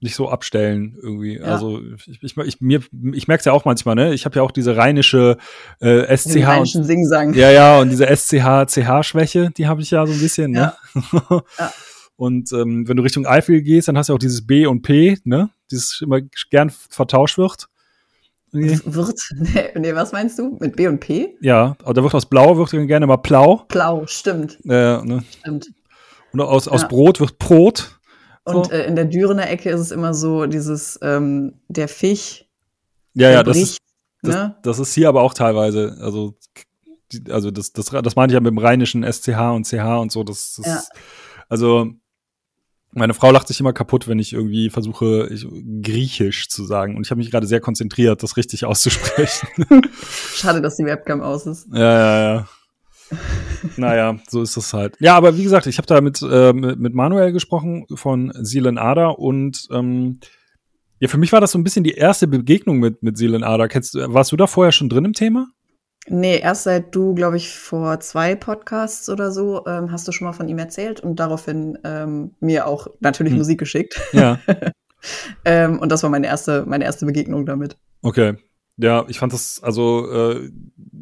[0.00, 1.38] nicht so abstellen irgendwie.
[1.38, 1.44] Ja.
[1.44, 2.80] Also ich, ich, ich, mir,
[3.12, 4.12] ich merke es ja auch manchmal, ne?
[4.14, 5.38] Ich habe ja auch diese rheinische
[5.80, 6.32] äh, SCH.
[6.34, 7.34] Den rheinischen und, Singsang.
[7.34, 10.74] Ja, ja, und diese SCH-CH-Schwäche, die habe ich ja so ein bisschen, ne?
[10.94, 11.42] Ja.
[11.58, 11.72] ja.
[12.16, 15.18] Und ähm, wenn du Richtung Eifel gehst, dann hast du auch dieses B und P,
[15.24, 15.50] ne?
[15.70, 17.68] Dieses immer gern vertauscht wird.
[18.54, 18.80] Okay.
[18.84, 19.18] Wird?
[19.34, 20.56] Nee, nee, was meinst du?
[20.60, 21.34] Mit B und P?
[21.40, 23.64] Ja, aber da wird aus Blau wird gerne mal Plau.
[23.68, 24.58] Plau, stimmt.
[24.64, 25.24] Ja, ne?
[25.40, 25.70] Stimmt.
[26.32, 27.98] Und aus, aus Brot wird Brot.
[28.44, 28.72] Und so.
[28.72, 32.44] äh, in der Dürener Ecke ist es immer so dieses, ähm, der Fisch.
[33.14, 33.80] Ja, ja, das, bricht, ist,
[34.22, 34.56] das, ne?
[34.62, 35.96] das ist hier aber auch teilweise.
[36.00, 36.34] Also,
[37.12, 40.12] die, also das, das, das meinte ich ja mit dem rheinischen SCH und CH und
[40.12, 40.24] so.
[40.24, 40.82] Das, das ja.
[41.48, 41.90] Also,
[42.92, 45.46] meine Frau lacht sich immer kaputt, wenn ich irgendwie versuche, ich,
[45.82, 46.96] Griechisch zu sagen.
[46.96, 49.48] Und ich habe mich gerade sehr konzentriert, das richtig auszusprechen.
[50.34, 51.66] Schade, dass die Webcam aus ist.
[51.72, 52.48] Ja, ja, ja
[53.76, 54.96] naja, so ist es halt.
[55.00, 59.18] Ja, aber wie gesagt, ich habe da mit, äh, mit Manuel gesprochen von Seelen Ader
[59.18, 60.20] und ähm,
[61.00, 63.68] ja, für mich war das so ein bisschen die erste Begegnung mit, mit Seelen Ader.
[63.68, 65.48] Kennst, warst du da vorher schon drin im Thema?
[66.06, 70.26] Nee, erst seit du, glaube ich, vor zwei Podcasts oder so ähm, hast du schon
[70.26, 73.38] mal von ihm erzählt und daraufhin ähm, mir auch natürlich hm.
[73.38, 74.00] Musik geschickt.
[74.12, 74.38] Ja.
[75.44, 77.76] ähm, und das war meine erste, meine erste Begegnung damit.
[78.02, 78.36] Okay.
[78.76, 80.50] Ja, ich fand das, also äh,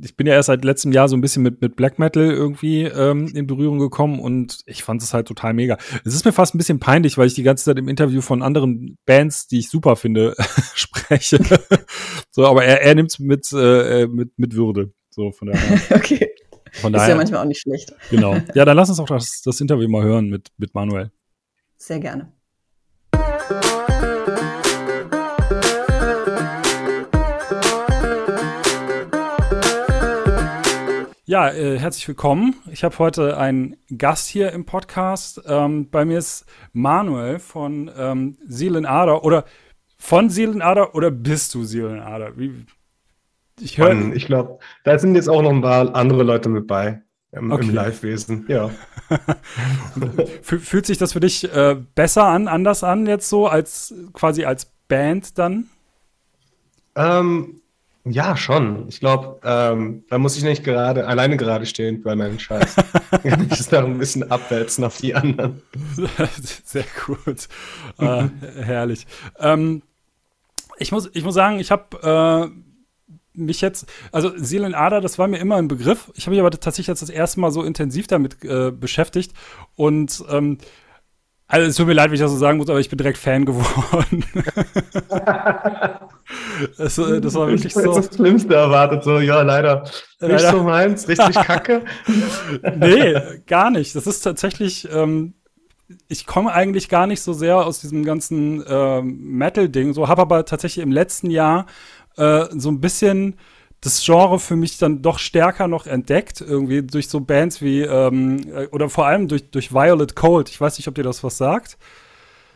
[0.03, 2.83] ich bin ja erst seit letztem Jahr so ein bisschen mit, mit Black Metal irgendwie
[2.83, 5.79] ähm, in Berührung gekommen und ich fand es halt total mega.
[6.05, 8.43] Es ist mir fast ein bisschen peinlich, weil ich die ganze Zeit im Interview von
[8.43, 10.35] anderen Bands, die ich super finde,
[10.75, 11.39] spreche.
[12.31, 14.93] so, aber er, er nimmt es mit, äh, mit, mit Würde.
[15.09, 15.81] So von daher.
[15.97, 16.31] okay.
[16.73, 17.95] Von daher, ist ja manchmal auch nicht schlecht.
[18.11, 18.37] genau.
[18.55, 21.11] Ja, dann lass uns auch das, das Interview mal hören mit, mit Manuel.
[21.77, 22.33] Sehr gerne.
[31.33, 32.57] Ja, äh, herzlich willkommen.
[32.71, 35.41] Ich habe heute einen Gast hier im Podcast.
[35.47, 39.47] Ähm, bei mir ist Manuel von ähm, Seelenader oder
[39.97, 42.37] von Seelenader oder bist du Seelenader?
[42.37, 42.67] Wie,
[43.59, 44.13] ich höre.
[44.15, 47.65] Ich glaube, da sind jetzt auch noch ein paar andere Leute mit bei im, okay.
[47.65, 48.45] im Live-Wesen.
[48.49, 48.69] Ja.
[50.43, 54.71] Fühlt sich das für dich äh, besser an, anders an jetzt so als quasi als
[54.87, 55.71] Band dann?
[56.95, 57.62] Ähm,
[58.05, 58.89] Ja, schon.
[58.89, 62.75] Ich glaube, ähm, da muss ich nicht gerade alleine gerade stehen bei meinem Scheiß.
[63.23, 65.63] Kann ich es da ein bisschen abwälzen auf die anderen.
[66.65, 67.49] Sehr gut.
[67.99, 68.29] äh,
[68.61, 69.07] herrlich.
[69.39, 69.83] Ähm,
[70.79, 72.63] ich, muss, ich muss sagen, ich habe äh,
[73.35, 76.11] mich jetzt, also Seelenader, das war mir immer ein Begriff.
[76.17, 79.33] Ich habe mich aber tatsächlich jetzt das erste Mal so intensiv damit äh, beschäftigt.
[79.77, 80.59] Und ähm,
[81.53, 83.19] also es tut mir leid, wenn ich das so sagen muss, aber ich bin direkt
[83.19, 84.25] Fan geworden.
[86.79, 87.95] das, äh, das, war wirklich so.
[87.95, 89.83] Das Schlimmste erwartet, so, ja, leider.
[89.83, 90.51] Nicht leider.
[90.51, 91.83] so meins, richtig kacke.
[92.77, 93.95] nee, gar nicht.
[93.95, 95.35] Das ist tatsächlich, ähm,
[96.09, 100.47] ich komme eigentlich gar nicht so sehr aus diesem ganzen ähm, Metal-Ding, so habe aber
[100.47, 101.67] tatsächlich im letzten Jahr
[102.17, 103.37] äh, so ein bisschen
[103.83, 108.41] das Genre für mich dann doch stärker noch entdeckt, irgendwie durch so Bands wie, ähm,
[108.55, 110.49] äh, oder vor allem durch, durch Violet Cold.
[110.49, 111.77] Ich weiß nicht, ob dir das was sagt.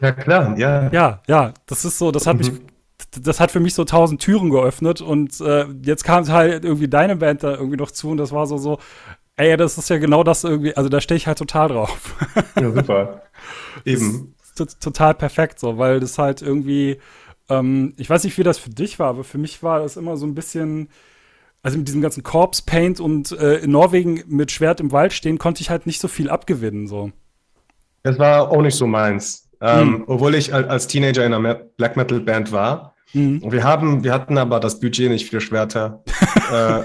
[0.00, 0.88] Ja, klar, ja.
[0.92, 2.38] Ja, ja, das ist so, das hat mhm.
[2.38, 2.52] mich,
[3.20, 7.16] das hat für mich so tausend Türen geöffnet und äh, jetzt kam halt irgendwie deine
[7.16, 8.78] Band da irgendwie noch zu und das war so, so,
[9.34, 12.14] ey, das ist ja genau das irgendwie, also da stehe ich halt total drauf.
[12.60, 13.22] Ja, super.
[13.84, 14.34] Eben.
[14.80, 16.98] Total perfekt so, weil das halt irgendwie,
[17.50, 20.16] ähm, ich weiß nicht, wie das für dich war, aber für mich war das immer
[20.16, 20.88] so ein bisschen,
[21.62, 25.38] also mit diesem ganzen Corpse Paint und äh, in Norwegen mit Schwert im Wald stehen,
[25.38, 26.86] konnte ich halt nicht so viel abgewinnen.
[26.86, 27.10] So.
[28.02, 29.48] Das war auch nicht so meins.
[29.60, 30.04] Ähm, mhm.
[30.06, 32.94] Obwohl ich als Teenager in einer Black Metal Band war.
[33.12, 33.50] Mhm.
[33.50, 36.04] Wir haben, wir hatten aber das Budget nicht für Schwerter.
[36.52, 36.82] äh,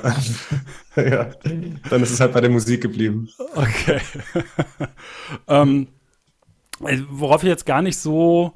[1.10, 1.30] ja,
[1.90, 3.30] dann ist es halt bei der Musik geblieben.
[3.56, 4.00] Okay.
[5.48, 5.88] ähm,
[7.10, 8.54] worauf ich jetzt gar nicht so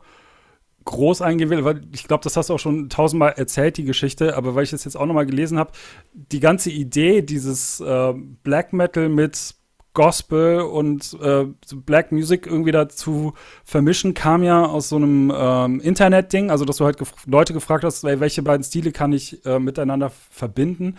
[0.86, 4.38] groß eingehen will, weil ich glaube, das hast du auch schon tausendmal erzählt, die Geschichte,
[4.38, 5.71] aber weil ich das jetzt auch nochmal gelesen habe,
[6.13, 9.56] die ganze Idee dieses äh, Black Metal mit
[9.95, 16.52] Gospel und äh, Black Music irgendwie dazu vermischen, kam ja aus so einem ähm, Internet-Ding,
[16.52, 20.12] also dass du halt gef Leute gefragt hast, welche beiden Stile kann ich äh, miteinander
[20.30, 20.98] verbinden.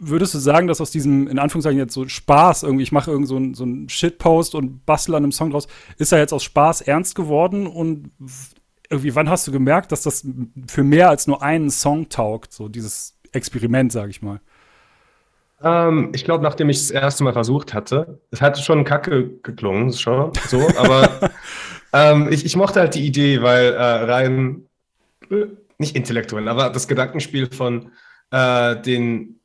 [0.00, 3.26] Würdest du sagen, dass aus diesem, in Anführungszeichen jetzt so Spaß, irgendwie, ich mache irgend
[3.26, 6.82] so einen so Shitpost und bastel an einem Song draus, ist er jetzt aus Spaß
[6.82, 8.10] ernst geworden und
[8.90, 10.26] irgendwie, wann hast du gemerkt, dass das
[10.66, 14.40] für mehr als nur einen Song taugt, so dieses Experiment, sage ich mal?
[15.62, 19.92] Ähm, ich glaube, nachdem ich das erste Mal versucht hatte, es hatte schon kacke geklungen,
[19.92, 21.30] schon so, aber
[21.92, 24.66] ähm, ich, ich, mochte halt die Idee, weil äh, rein,
[25.30, 25.46] äh,
[25.78, 27.92] nicht intellektuell, aber das Gedankenspiel von
[28.30, 29.40] äh, den,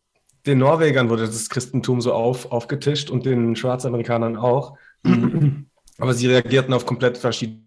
[0.45, 4.77] den Norwegern wurde das Christentum so auf, aufgetischt und den Schwarzamerikanern auch.
[5.05, 5.65] Mhm.
[5.97, 7.62] aber sie reagierten auf komplett verschiedene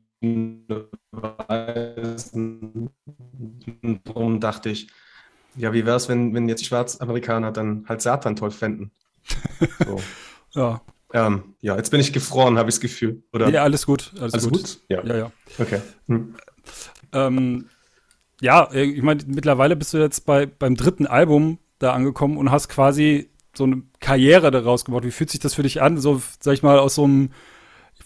[1.12, 2.90] Weisen.
[4.14, 4.88] Und dachte ich,
[5.57, 8.90] ja, wie wäre es, wenn, wenn jetzt die Schwarzamerikaner dann halt Satan toll fänden?
[9.85, 10.00] So.
[10.61, 10.81] ja.
[11.12, 13.22] Ähm, ja, jetzt bin ich gefroren, habe ich das Gefühl.
[13.33, 13.48] Oder?
[13.48, 14.12] Ja, alles gut.
[14.20, 14.52] Alles, alles gut?
[14.52, 14.81] gut?
[14.88, 15.05] Ja.
[15.05, 15.33] ja, ja.
[15.59, 15.81] Okay.
[16.09, 16.35] Hm.
[17.12, 17.68] Ähm,
[18.40, 22.68] ja, ich meine, mittlerweile bist du jetzt bei, beim dritten Album da angekommen und hast
[22.68, 25.05] quasi so eine Karriere daraus gemacht.
[25.05, 25.98] Wie fühlt sich das für dich an?
[25.98, 27.31] So, sag ich mal, aus so einem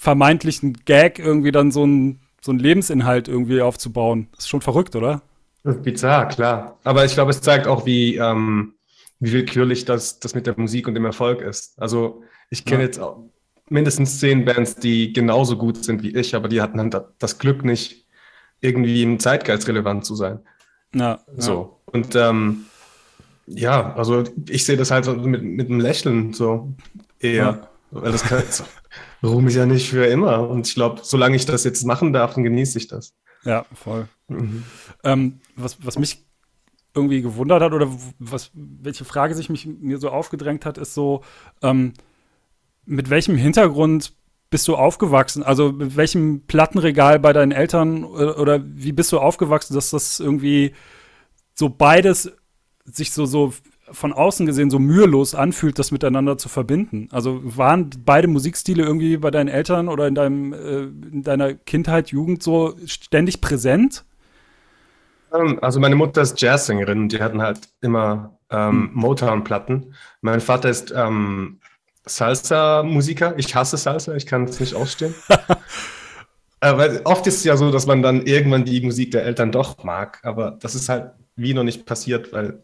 [0.01, 4.29] vermeintlichen Gag irgendwie dann so ein, so ein Lebensinhalt irgendwie aufzubauen.
[4.33, 5.21] Das ist schon verrückt, oder?
[5.63, 6.79] Das ist bizarr, klar.
[6.85, 8.73] Aber ich glaube, es zeigt auch, wie, ähm,
[9.19, 11.79] wie willkürlich das, das mit der Musik und dem Erfolg ist.
[11.79, 12.87] Also ich kenne ja.
[12.87, 13.25] jetzt auch
[13.69, 17.63] mindestens zehn Bands, die genauso gut sind wie ich, aber die hatten dann das Glück
[17.63, 18.07] nicht,
[18.63, 20.39] irgendwie im Zeitgeist relevant zu sein.
[20.95, 21.21] Ja.
[21.37, 21.79] So.
[21.85, 22.65] Und ähm,
[23.47, 26.73] ja, also ich sehe das halt mit, mit einem Lächeln so
[27.19, 27.45] eher.
[27.45, 27.70] Ja.
[27.91, 28.65] Weil das kann, so,
[29.23, 30.49] Ruhm ist ja nicht für immer.
[30.49, 33.15] Und ich glaube, solange ich das jetzt machen darf, dann genieße ich das.
[33.45, 34.09] Ja, voll.
[34.29, 34.65] Mhm.
[35.03, 36.25] Ähm, was, was mich
[36.95, 41.23] irgendwie gewundert hat oder was, welche Frage sich mich, mir so aufgedrängt hat, ist so,
[41.63, 41.95] ähm,
[42.85, 44.15] mit welchem Hintergrund
[44.51, 45.43] bist du aufgewachsen?
[45.43, 50.19] Also mit welchem Plattenregal bei deinen Eltern oder, oder wie bist du aufgewachsen, dass das
[50.19, 50.75] irgendwie
[51.55, 52.33] so beides
[52.85, 53.53] sich so, so
[53.93, 57.09] von außen gesehen so mühelos anfühlt, das miteinander zu verbinden.
[57.11, 62.09] Also waren beide Musikstile irgendwie bei deinen Eltern oder in, deinem, äh, in deiner Kindheit,
[62.09, 64.05] Jugend so ständig präsent?
[65.33, 68.91] Ähm, also meine Mutter ist Jazzsängerin und die hatten halt immer ähm, hm.
[68.95, 69.95] Motown-Platten.
[70.21, 71.61] Mein Vater ist ähm,
[72.05, 73.35] Salsa-Musiker.
[73.39, 75.15] Ich hasse Salsa, ich kann es nicht ausstehen.
[76.61, 79.53] äh, weil oft ist es ja so, dass man dann irgendwann die Musik der Eltern
[79.53, 82.63] doch mag, aber das ist halt wie noch nicht passiert, weil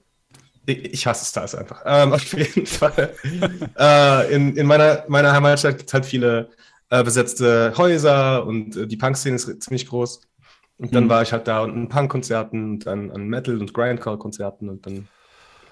[0.66, 1.82] ich hasse Stars einfach.
[1.84, 3.14] Ähm, auf jeden Fall.
[3.78, 6.50] äh, in, in meiner, meiner Heimatstadt gibt es halt viele
[6.90, 10.20] äh, besetzte Häuser und äh, die Punk-Szene ist ziemlich groß.
[10.78, 11.08] Und dann mhm.
[11.08, 15.08] war ich halt da an Punk-Konzerten und dann an Metal- und Grindcore-Konzerten und dann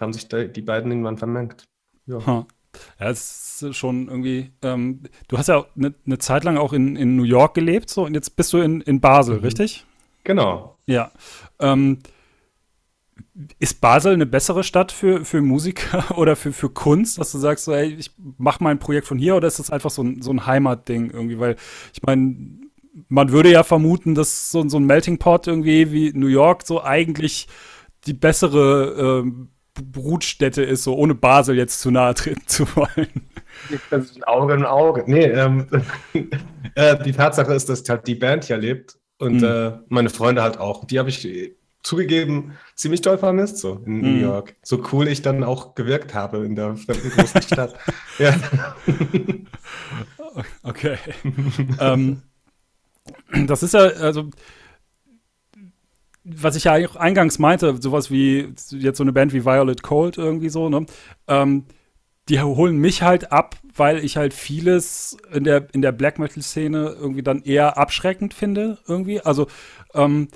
[0.00, 1.64] haben sich da, die beiden irgendwann vermengt.
[2.06, 2.26] Ja.
[2.26, 2.44] Huh.
[2.98, 4.50] Ja, es ist schon irgendwie.
[4.62, 8.04] Ähm, du hast ja eine ne Zeit lang auch in, in New York gelebt, so
[8.04, 9.44] und jetzt bist du in, in Basel, mhm.
[9.44, 9.86] richtig?
[10.24, 10.76] Genau.
[10.86, 11.12] Ja.
[11.60, 11.98] Ähm,
[13.58, 17.64] ist Basel eine bessere Stadt für, für Musiker oder für, für Kunst, dass du sagst,
[17.64, 20.22] so, ey, ich mach mal ein Projekt von hier oder ist das einfach so ein,
[20.22, 21.38] so ein Heimatding irgendwie?
[21.38, 21.56] Weil
[21.92, 22.36] ich meine,
[23.08, 26.82] man würde ja vermuten, dass so, so ein Melting Pot irgendwie wie New York so
[26.82, 27.48] eigentlich
[28.06, 33.28] die bessere ähm, Brutstätte ist, so ohne Basel jetzt zu nahe treten zu wollen.
[33.90, 35.04] Das ist ein Auge in Auge.
[35.06, 35.66] Nee, ähm,
[36.74, 39.44] äh, die Tatsache ist, dass halt die Band hier lebt und mhm.
[39.44, 40.84] äh, meine Freunde halt auch.
[40.84, 44.00] Die habe ich zugegeben ziemlich toll vermisst, so in mhm.
[44.00, 44.56] New York.
[44.62, 47.74] So cool ich dann auch gewirkt habe in der fremden großen Stadt.
[48.18, 48.34] ja.
[50.64, 50.98] Okay.
[51.78, 52.22] ähm,
[53.46, 54.30] das ist ja, also
[56.24, 60.48] was ich ja eingangs meinte, sowas wie jetzt so eine Band wie Violet Cold irgendwie
[60.48, 60.86] so, ne?
[61.28, 61.66] Ähm,
[62.28, 66.96] die holen mich halt ab, weil ich halt vieles in der, in der Black Metal-Szene
[66.98, 69.20] irgendwie dann eher abschreckend finde, irgendwie.
[69.20, 69.46] Also,
[69.92, 70.28] ähm,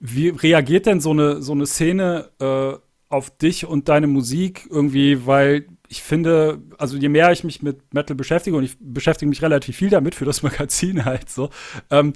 [0.00, 5.26] wie reagiert denn so eine, so eine Szene äh, auf dich und deine Musik irgendwie?
[5.26, 9.42] Weil ich finde, also je mehr ich mich mit Metal beschäftige, und ich beschäftige mich
[9.42, 11.50] relativ viel damit für das Magazin halt so,
[11.90, 12.14] ähm,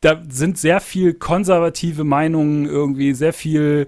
[0.00, 3.86] da sind sehr viel konservative Meinungen irgendwie, sehr viel,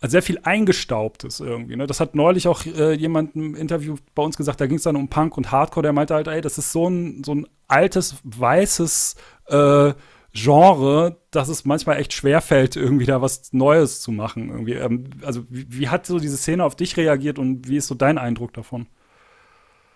[0.00, 1.76] also sehr viel Eingestaubtes irgendwie.
[1.76, 1.86] Ne?
[1.86, 4.96] Das hat neulich auch äh, jemand im Interview bei uns gesagt, da ging es dann
[4.96, 8.16] um Punk und Hardcore, der meinte halt, ey, das ist so ein, so ein altes,
[8.24, 9.92] weißes äh,
[10.32, 14.50] Genre, dass es manchmal echt schwerfällt, irgendwie da was Neues zu machen.
[14.50, 14.74] Irgendwie.
[14.74, 17.94] Ähm, also, wie, wie, hat so diese Szene auf dich reagiert und wie ist so
[17.94, 18.86] dein Eindruck davon?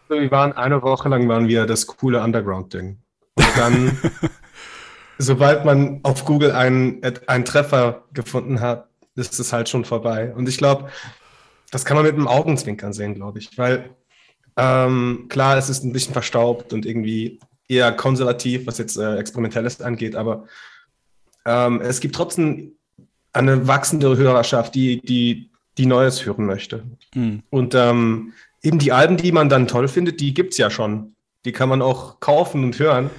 [0.08, 2.98] Wir waren eine Woche lang waren wir das coole Underground-Ding.
[3.34, 3.98] Und dann
[5.18, 10.32] sobald man auf Google einen, einen Treffer gefunden hat, ist es halt schon vorbei.
[10.34, 10.88] Und ich glaube,
[11.70, 13.90] das kann man mit einem Augenzwinkern sehen, glaube ich, weil
[14.56, 17.40] ähm, klar, es ist ein bisschen verstaubt und irgendwie
[17.72, 20.46] eher konservativ, was jetzt äh, Experimentelles angeht, aber
[21.44, 22.72] ähm, es gibt trotzdem
[23.32, 26.84] eine wachsende Hörerschaft, die, die, die Neues hören möchte.
[27.14, 27.42] Mhm.
[27.50, 28.32] Und ähm,
[28.62, 31.14] eben die Alben, die man dann toll findet, die gibt es ja schon.
[31.44, 33.10] Die kann man auch kaufen und hören.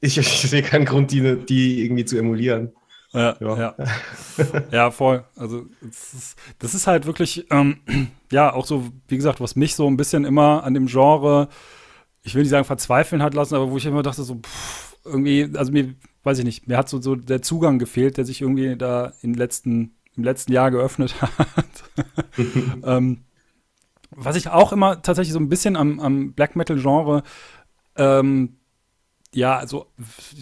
[0.00, 2.72] Ich, ich sehe keinen Grund, die, die irgendwie zu emulieren.
[3.12, 3.56] Ja, ja.
[3.56, 3.74] Ja,
[4.70, 5.24] ja voll.
[5.36, 7.78] Also, das ist, das ist halt wirklich, ähm,
[8.30, 11.48] ja, auch so, wie gesagt, was mich so ein bisschen immer an dem Genre,
[12.26, 15.48] ich will nicht sagen verzweifeln hat lassen, aber wo ich immer dachte, so, pff, irgendwie,
[15.54, 18.76] also mir, weiß ich nicht, mir hat so, so der Zugang gefehlt, der sich irgendwie
[18.76, 22.10] da im letzten, im letzten Jahr geöffnet hat.
[22.84, 23.24] ähm,
[24.10, 27.22] was ich auch immer tatsächlich so ein bisschen am, am Black Metal-Genre
[27.96, 28.56] ähm,
[29.32, 29.86] ja, also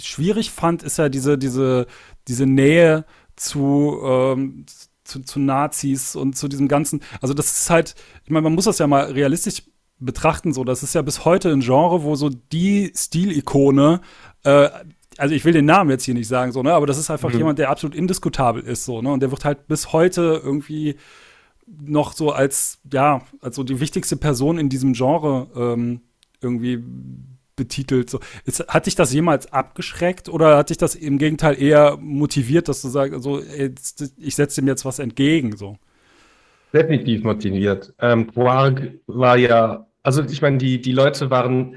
[0.01, 1.87] schwierig fand, ist ja diese, diese,
[2.29, 3.05] diese Nähe
[3.37, 4.66] zu, ähm,
[5.05, 7.94] zu, zu, Nazis und zu diesem ganzen, also das ist halt,
[8.25, 9.64] ich meine, man muss das ja mal realistisch
[9.98, 14.00] betrachten, so, das ist ja bis heute ein Genre, wo so die Stilikone,
[14.44, 14.68] äh,
[15.16, 17.30] also ich will den Namen jetzt hier nicht sagen, so, ne, aber das ist einfach
[17.30, 17.38] mhm.
[17.38, 20.96] jemand, der absolut indiskutabel ist, so, ne, und der wird halt bis heute irgendwie
[21.66, 26.00] noch so als, ja, als so die wichtigste Person in diesem Genre ähm,
[26.40, 26.83] irgendwie
[27.57, 28.11] betitelt.
[28.11, 28.20] So.
[28.44, 32.83] Ist, hat dich das jemals abgeschreckt oder hat dich das im Gegenteil eher motiviert, dass
[32.83, 35.57] du sagst, also, ich setze dem jetzt was entgegen?
[35.57, 35.78] So?
[36.74, 37.94] Definitiv motiviert.
[38.00, 41.76] Ähm, Quark war ja, also ich meine, die, die Leute waren,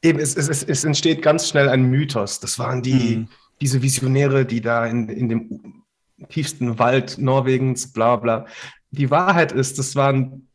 [0.00, 2.40] eben, es, es, es entsteht ganz schnell ein Mythos.
[2.40, 3.28] Das waren die, mhm.
[3.60, 5.82] diese Visionäre, die da in, in dem
[6.30, 8.46] tiefsten Wald Norwegens, bla bla.
[8.92, 10.48] Die Wahrheit ist, das waren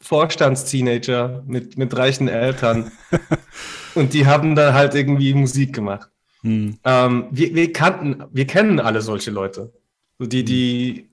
[0.00, 2.92] Vorstandsteenager mit, mit reichen Eltern.
[3.96, 6.08] und die haben da halt irgendwie Musik gemacht.
[6.42, 6.78] Hm.
[6.84, 9.72] Ähm, wir, wir kannten, wir kennen alle solche Leute.
[10.20, 11.05] Die, die,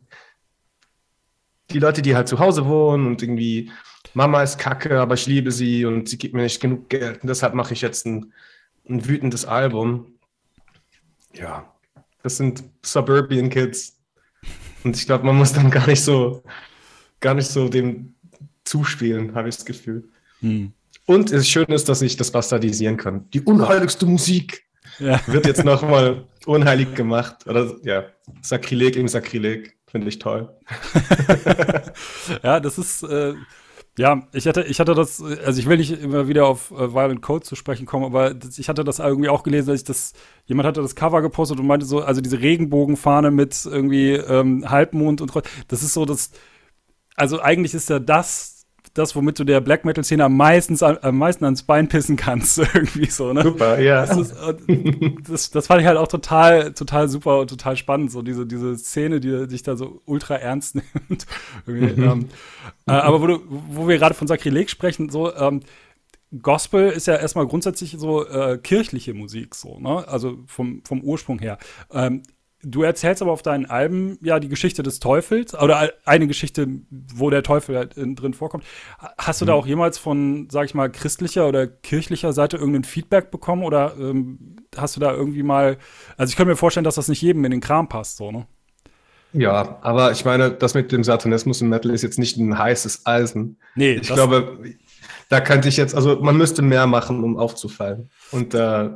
[1.71, 3.71] die Leute, die halt zu Hause wohnen und irgendwie,
[4.13, 7.21] Mama ist kacke, aber ich liebe sie und sie gibt mir nicht genug Geld.
[7.21, 8.33] Und deshalb mache ich jetzt ein,
[8.87, 10.13] ein wütendes Album.
[11.33, 11.73] Ja,
[12.21, 13.97] das sind Suburban Kids.
[14.83, 16.43] Und ich glaube, man muss dann gar nicht so,
[17.19, 18.15] gar nicht so dem
[18.65, 20.09] zuspielen, habe ich das Gefühl.
[20.41, 20.73] Hm.
[21.05, 23.29] Und es schön ist, dass ich das bastardisieren kann.
[23.31, 24.63] Die unheiligste Musik
[24.99, 25.19] ja.
[25.27, 27.45] wird jetzt nochmal unheilig gemacht.
[27.47, 28.05] Oder ja,
[28.41, 29.75] Sakrileg im Sakrileg.
[29.93, 30.49] Finde ich toll.
[32.43, 33.03] ja, das ist.
[33.03, 33.35] Äh
[33.95, 37.21] ja, ich hatte, ich hatte das, also ich will nicht immer wieder auf äh, Violent
[37.21, 40.13] Code zu sprechen kommen, aber das, ich hatte das irgendwie auch gelesen, dass ich das,
[40.45, 45.21] jemand hatte das Cover gepostet und meinte so, also diese Regenbogenfahne mit irgendwie ähm, Halbmond
[45.21, 45.31] und
[45.67, 46.31] das ist so das,
[47.15, 48.52] also eigentlich ist ja das
[48.93, 53.09] das, womit du der Black Metal-Szene am, meisten, am meisten ans Bein pissen kannst, irgendwie
[53.09, 53.41] so, ne?
[53.41, 54.05] Super, ja.
[54.05, 54.35] Das, ist,
[55.27, 58.77] das, das, fand ich halt auch total, total super und total spannend, so diese, diese
[58.77, 60.75] Szene, die sich da so ultra ernst
[61.09, 61.25] nimmt.
[61.65, 62.03] Mhm.
[62.03, 62.29] ähm,
[62.87, 65.61] äh, aber wo, du, wo wir gerade von Sakrileg sprechen, so, ähm,
[66.41, 70.07] Gospel ist ja erstmal grundsätzlich so äh, kirchliche Musik, so, ne?
[70.07, 71.59] Also vom, vom Ursprung her.
[71.91, 72.23] Ähm,
[72.63, 77.29] du erzählst aber auf deinen Alben ja die Geschichte des Teufels oder eine Geschichte, wo
[77.29, 78.63] der Teufel halt drin vorkommt.
[79.17, 79.47] Hast du mhm.
[79.47, 83.95] da auch jemals von, sag ich mal, christlicher oder kirchlicher Seite irgendein Feedback bekommen oder
[83.99, 85.77] ähm, hast du da irgendwie mal,
[86.17, 88.47] also ich könnte mir vorstellen, dass das nicht jedem in den Kram passt, so, ne?
[89.33, 93.07] Ja, aber ich meine, das mit dem Satanismus im Metal ist jetzt nicht ein heißes
[93.07, 93.57] Eisen.
[93.73, 93.93] Nee.
[93.95, 94.59] Ich glaube,
[95.29, 98.11] da könnte ich jetzt, also man müsste mehr machen, um aufzufallen.
[98.31, 98.89] Und äh,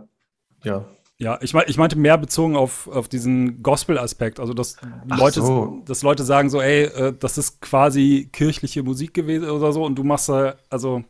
[0.63, 0.85] ja.
[1.19, 4.39] Ja, ich, mein, ich meinte mehr bezogen auf, auf diesen Gospel-Aspekt.
[4.39, 5.81] Also, dass Leute, so.
[5.85, 9.95] dass Leute sagen so, ey, äh, das ist quasi kirchliche Musik gewesen oder so und
[9.95, 11.03] du machst da, also,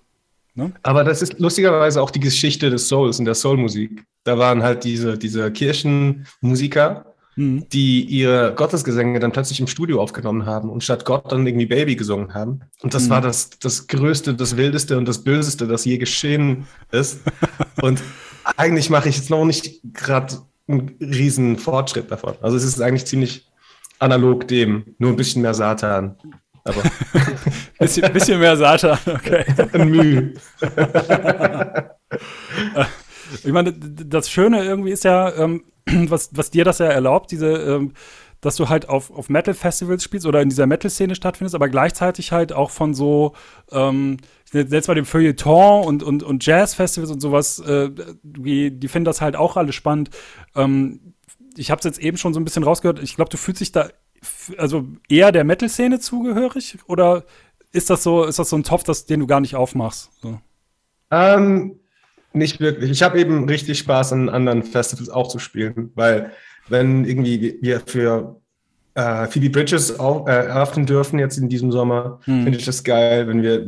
[0.55, 0.71] ne?
[0.83, 4.05] Aber das ist lustigerweise auch die Geschichte des Souls und der Soul-Musik.
[4.23, 7.69] Da waren halt diese, diese Kirchenmusiker, mhm.
[7.69, 11.95] die ihre Gottesgesänge dann plötzlich im Studio aufgenommen haben und statt Gott dann irgendwie Baby
[11.95, 12.61] gesungen haben.
[12.81, 13.11] Und das mhm.
[13.11, 17.21] war das, das Größte, das Wildeste und das Böseste, das je geschehen ist.
[17.81, 18.01] und
[18.57, 20.35] eigentlich mache ich jetzt noch nicht gerade
[20.67, 22.33] einen riesen Fortschritt davon.
[22.41, 23.47] Also es ist eigentlich ziemlich
[23.99, 26.17] analog dem, nur ein bisschen mehr Satan.
[26.63, 26.81] Aber
[27.79, 29.45] bisschen, bisschen mehr Satan, okay.
[29.71, 30.33] Ein Mühe.
[33.43, 35.63] ich meine, das Schöne irgendwie ist ja, ähm,
[36.09, 37.93] was, was dir das ja erlaubt, diese, ähm,
[38.41, 42.53] dass du halt auf, auf Metal-Festivals spielst oder in dieser Metal-Szene stattfindest, aber gleichzeitig halt
[42.53, 43.33] auch von so,
[43.71, 44.17] ähm,
[44.51, 47.89] jetzt mal dem Feuilleton und, und, und Jazz-Festivals und sowas, äh,
[48.23, 50.11] die, die finden das halt auch alle spannend.
[50.55, 51.13] Ähm,
[51.55, 53.01] ich habe es jetzt eben schon so ein bisschen rausgehört.
[53.01, 53.89] Ich glaube, du fühlst dich da
[54.57, 57.23] also eher der Metal-Szene zugehörig oder
[57.71, 60.11] ist das so, ist das so ein Topf, das, den du gar nicht aufmachst?
[60.21, 60.39] So?
[61.11, 61.79] Ähm,
[62.37, 62.91] nicht wirklich.
[62.91, 66.31] Ich habe eben richtig Spaß an anderen Festivals auch zu spielen, weil
[66.69, 68.39] wenn irgendwie wir für
[68.93, 72.43] äh, Phoebe Bridges auch, äh, eröffnen dürfen jetzt in diesem Sommer, hm.
[72.43, 73.65] finde ich das geil, wenn wir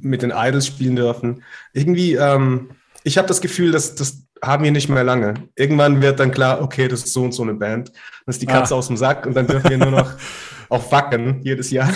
[0.00, 1.42] mit den Idols spielen dürfen.
[1.72, 2.70] Irgendwie, ähm,
[3.02, 5.34] ich habe das Gefühl, dass das haben wir nicht mehr lange.
[5.56, 7.88] Irgendwann wird dann klar, okay, das ist so und so eine Band.
[7.88, 8.78] Dann ist die Katze ah.
[8.78, 10.10] aus dem Sack und dann dürfen wir nur noch
[10.68, 11.90] auch wacken jedes Jahr.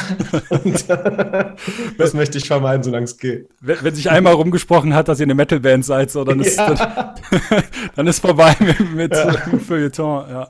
[0.50, 0.86] Und
[1.98, 3.48] das möchte ich vermeiden, solange es geht.
[3.60, 6.74] Wenn, wenn, sich einmal rumgesprochen hat, dass ihr eine Metalband seid, so, dann, ist, ja.
[6.74, 7.62] dann,
[7.96, 9.32] dann, ist vorbei mit, mit ja.
[9.66, 10.28] Feuilleton.
[10.30, 10.48] Ja.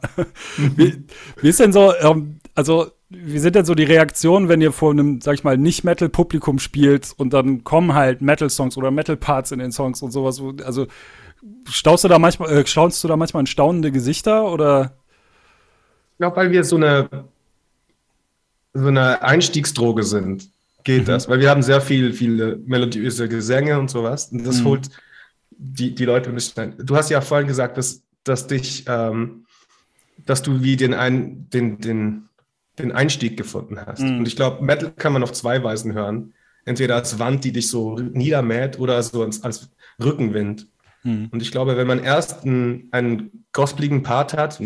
[0.56, 1.04] Wie,
[1.40, 4.90] wie ist denn so, ähm, also wie sind denn so die Reaktionen, wenn ihr vor
[4.90, 9.60] einem, sag ich mal, nicht Metal-Publikum spielt und dann kommen halt Metal-Songs oder Metal-Parts in
[9.60, 10.42] den Songs und sowas?
[10.64, 10.86] Also
[11.68, 14.96] staust du da manchmal, äh, staunst du da manchmal in staunende Gesichter oder?
[16.12, 17.08] Ich glaube, weil wir so eine
[18.74, 20.50] so eine Einstiegsdroge sind,
[20.84, 21.06] geht mhm.
[21.06, 21.28] das.
[21.28, 24.30] Weil wir haben sehr viel, viele melodiöse Gesänge und sowas.
[24.32, 24.64] Und das mhm.
[24.64, 24.88] holt
[25.50, 26.86] die, die Leute ein bisschen ein.
[26.86, 29.44] Du hast ja vorhin gesagt, dass, dass dich, ähm,
[30.24, 32.28] dass du wie den, ein, den, den,
[32.78, 34.00] den Einstieg gefunden hast.
[34.00, 34.18] Mhm.
[34.18, 36.32] Und ich glaube, Metal kann man auf zwei Weisen hören.
[36.64, 39.70] Entweder als Wand, die dich so niedermäht, oder so als, als
[40.02, 40.66] Rückenwind.
[41.08, 41.28] Mhm.
[41.30, 44.60] Und ich glaube, wenn man erst einen, einen gospeligen Part hat,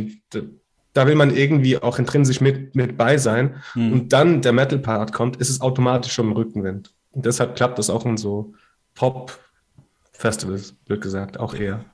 [0.93, 3.63] da will man irgendwie auch intrinsisch mit, mit bei sein.
[3.75, 3.93] Mhm.
[3.93, 6.93] Und dann der Metal-Part kommt, ist es automatisch schon im Rückenwind.
[7.13, 8.55] Und deshalb klappt das auch in so
[8.95, 11.85] Pop-Festivals, wird gesagt, auch eher.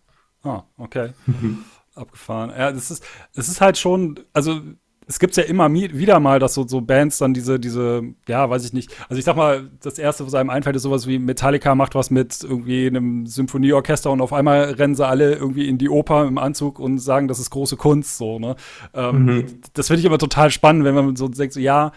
[0.43, 1.11] Ah, okay.
[1.95, 2.51] Abgefahren.
[2.51, 4.61] Ja, das ist, es ist halt schon, also
[5.09, 8.67] es gibt ja immer wieder mal, dass so, so Bands dann diese, diese, ja, weiß
[8.67, 8.95] ich nicht.
[9.09, 12.11] Also ich sag mal, das erste, was einem einfällt, ist sowas wie Metallica macht was
[12.11, 16.37] mit irgendwie einem Symphonieorchester und auf einmal rennen sie alle irgendwie in die Oper im
[16.37, 18.57] Anzug und sagen, das ist große Kunst, so, ne?
[18.93, 19.47] Ähm, mhm.
[19.73, 21.93] Das finde ich aber total spannend, wenn man so denkt, so, ja,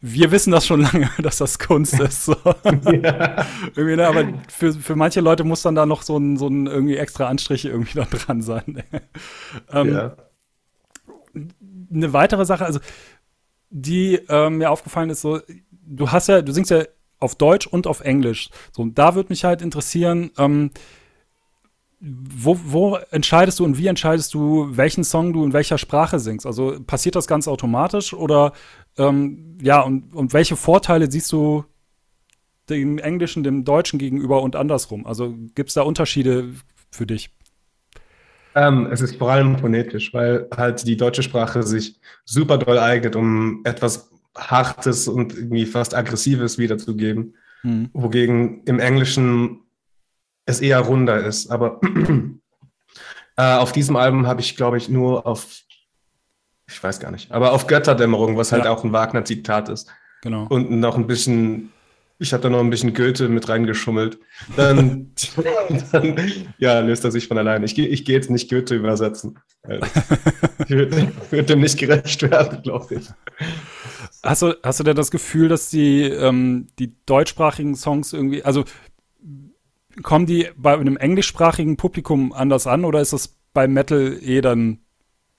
[0.00, 2.24] wir wissen das schon lange, dass das Kunst ist.
[2.26, 2.36] So.
[2.64, 3.46] Ja.
[3.74, 6.66] irgendwie, ne, aber für, für manche Leute muss dann da noch so ein, so ein
[6.66, 8.84] irgendwie extra Anstrich irgendwie da dran sein.
[9.72, 10.16] ähm, ja
[11.92, 12.80] eine weitere Sache, also
[13.70, 16.84] die äh, mir aufgefallen ist, so, du hast ja, du singst ja
[17.20, 18.50] auf Deutsch und auf Englisch.
[18.72, 20.70] So, und da würde mich halt interessieren, ähm,
[22.00, 26.46] wo, wo entscheidest du und wie entscheidest du, welchen Song du in welcher Sprache singst?
[26.46, 28.52] Also passiert das ganz automatisch oder
[28.96, 31.64] ähm, ja, und, und welche Vorteile siehst du
[32.68, 35.06] dem Englischen, dem Deutschen gegenüber und andersrum?
[35.06, 36.54] Also gibt es da Unterschiede
[36.90, 37.30] für dich?
[38.58, 43.14] Ähm, es ist vor allem phonetisch, weil halt die deutsche Sprache sich super doll eignet,
[43.14, 47.36] um etwas Hartes und irgendwie fast Aggressives wiederzugeben.
[47.62, 47.90] Mhm.
[47.92, 49.60] Wogegen im Englischen
[50.44, 51.52] es eher runder ist.
[51.52, 51.80] Aber
[53.36, 55.60] äh, auf diesem Album habe ich, glaube ich, nur auf,
[56.66, 58.72] ich weiß gar nicht, aber auf Götterdämmerung, was halt ja.
[58.72, 59.88] auch ein Wagner-Zitat ist.
[60.22, 60.46] Genau.
[60.48, 61.72] Und noch ein bisschen
[62.18, 64.18] ich habe da noch ein bisschen Goethe mit reingeschummelt.
[64.56, 65.12] Dann,
[65.92, 66.16] dann
[66.58, 67.64] ja, löst er sich von alleine.
[67.64, 69.38] Ich, ich gehe jetzt nicht Goethe übersetzen.
[70.64, 73.08] Ich würde würd dem nicht gerecht werden, glaube ich.
[74.22, 78.64] Hast du, hast du denn das Gefühl, dass die, ähm, die deutschsprachigen Songs irgendwie, also
[80.02, 84.80] kommen die bei einem englischsprachigen Publikum anders an oder ist das bei Metal eh dann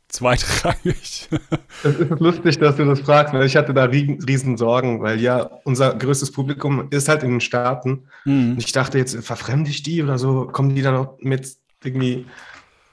[0.10, 1.30] zweitrangig.
[1.82, 5.50] Es ist lustig, dass du das fragst, weil ich hatte da riesen Sorgen, weil ja
[5.64, 8.04] unser größtes Publikum ist halt in den Staaten.
[8.26, 8.52] Mhm.
[8.52, 12.26] Und ich dachte jetzt, verfremde ich die oder so, kommen die dann auch mit irgendwie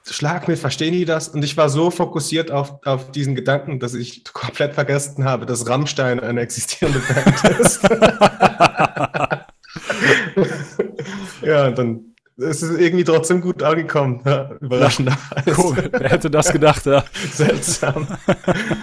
[0.09, 1.27] Schlag mit, verstehen die das?
[1.27, 5.67] Und ich war so fokussiert auf, auf diesen Gedanken, dass ich komplett vergessen habe, dass
[5.67, 7.81] Rammstein eine existierende Band ist.
[11.41, 14.21] ja, dann ist es irgendwie trotzdem gut angekommen.
[14.25, 15.55] Ja, überraschenderweise.
[15.57, 15.89] Cool.
[15.91, 16.85] Wer hätte das gedacht?
[16.85, 17.03] Ja.
[17.31, 18.07] Seltsam.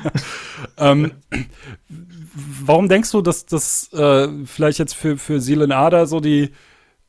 [0.77, 1.13] ähm,
[2.65, 6.51] warum denkst du, dass das äh, vielleicht jetzt für, für Seelen Ader so die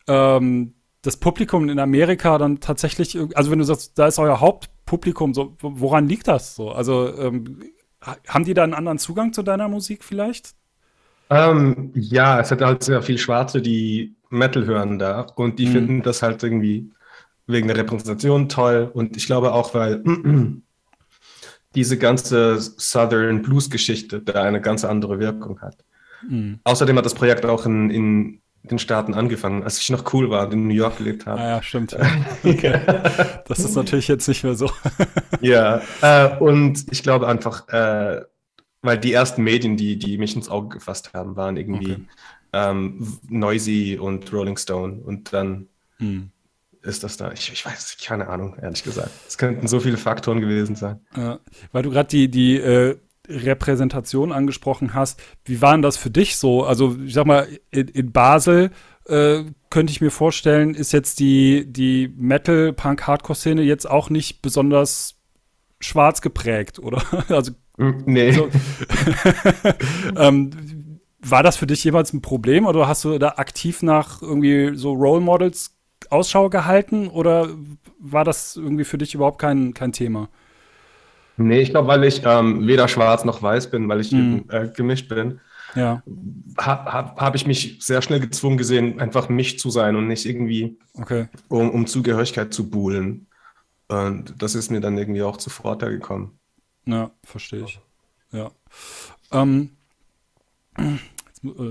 [0.08, 5.34] ähm, das Publikum in Amerika dann tatsächlich, also wenn du sagst, da ist euer Hauptpublikum,
[5.34, 6.72] so, woran liegt das so?
[6.72, 7.64] Also ähm,
[8.28, 10.56] haben die da einen anderen Zugang zu deiner Musik vielleicht?
[11.30, 15.72] Ähm, ja, es hat halt sehr viel Schwarze, die Metal hören da und die mhm.
[15.72, 16.92] finden das halt irgendwie
[17.48, 20.04] wegen der Repräsentation toll und ich glaube auch, weil
[21.76, 25.84] diese ganze Southern Blues-Geschichte da eine ganz andere Wirkung hat.
[26.28, 26.60] Mhm.
[26.64, 30.48] Außerdem hat das Projekt auch in, in den Staaten angefangen, als ich noch cool war
[30.48, 31.40] und in New York gelebt habe.
[31.40, 31.96] Ah ja, stimmt.
[32.44, 32.80] Okay.
[33.48, 34.72] das ist natürlich jetzt nicht mehr so.
[35.42, 38.22] ja, äh, und ich glaube einfach, äh,
[38.82, 42.06] weil die ersten Medien, die, die mich ins Auge gefasst haben, waren irgendwie okay.
[42.56, 45.02] Ähm, Noisy und Rolling Stone.
[45.04, 46.32] Und dann hm.
[46.82, 47.32] ist das da.
[47.34, 49.12] Ich, ich weiß, keine Ahnung, ehrlich gesagt.
[49.28, 51.02] Es könnten so viele Faktoren gewesen sein.
[51.18, 51.40] Ja,
[51.74, 52.98] weil du gerade die, die äh,
[53.28, 55.22] Repräsentation angesprochen hast.
[55.44, 56.64] Wie war denn das für dich so?
[56.64, 58.72] Also, ich sag mal, in, in Basel
[59.08, 65.16] äh, könnte ich mir vorstellen, ist jetzt die, die Metal-Punk-Hardcore-Szene jetzt auch nicht besonders
[65.82, 67.04] schwarz geprägt, oder?
[67.30, 68.32] Also, hm, nee.
[68.32, 68.48] So,
[70.16, 70.85] ähm,
[71.30, 74.94] war das für dich jemals ein Problem oder hast du da aktiv nach irgendwie so
[74.94, 75.76] Role Models
[76.10, 77.50] Ausschau gehalten oder
[78.00, 80.30] war das irgendwie für dich überhaupt kein, kein Thema?
[81.38, 84.46] Nee, ich glaube, weil ich ähm, weder schwarz noch weiß bin, weil ich mhm.
[84.50, 85.40] äh, gemischt bin,
[85.74, 86.04] ja.
[86.58, 90.26] habe hab, hab ich mich sehr schnell gezwungen gesehen, einfach mich zu sein und nicht
[90.26, 91.28] irgendwie okay.
[91.50, 93.28] um, um Zugehörigkeit zu buhlen.
[93.88, 96.40] Und das ist mir dann irgendwie auch zu Vorteil gekommen.
[96.86, 97.80] Ja, verstehe ich.
[98.32, 98.52] Ja.
[99.32, 99.72] Ähm,
[100.78, 100.98] äh,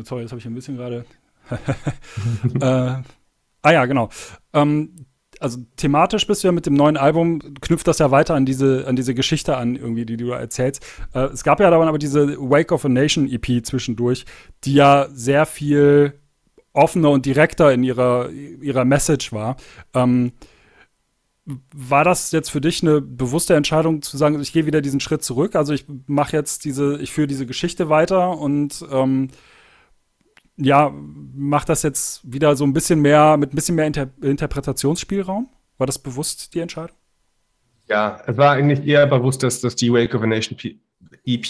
[0.05, 1.05] sorry, jetzt habe ich ein bisschen gerade.
[2.61, 3.03] äh,
[3.62, 4.09] ah ja, genau.
[4.53, 5.07] Ähm,
[5.41, 8.87] also thematisch bist du ja mit dem neuen Album, knüpft das ja weiter an diese,
[8.87, 10.85] an diese Geschichte an, irgendwie, die du erzählst.
[11.12, 14.25] Äh, es gab ja dann aber diese Wake of a Nation EP zwischendurch,
[14.64, 16.14] die ja sehr viel
[16.72, 19.57] offener und direkter in ihrer, ihrer Message war.
[19.93, 20.33] Ähm,
[21.75, 25.22] war das jetzt für dich eine bewusste Entscheidung zu sagen, ich gehe wieder diesen Schritt
[25.22, 25.57] zurück?
[25.57, 29.29] Also ich mache jetzt diese, ich führe diese Geschichte weiter und ähm,
[30.57, 30.92] ja,
[31.34, 35.48] macht das jetzt wieder so ein bisschen mehr, mit ein bisschen mehr Inter Interpretationsspielraum?
[35.78, 36.96] War das bewusst die Entscheidung?
[37.88, 40.59] Ja, es war eigentlich eher bewusst, dass, dass die Wake of a Nation
[41.26, 41.46] EP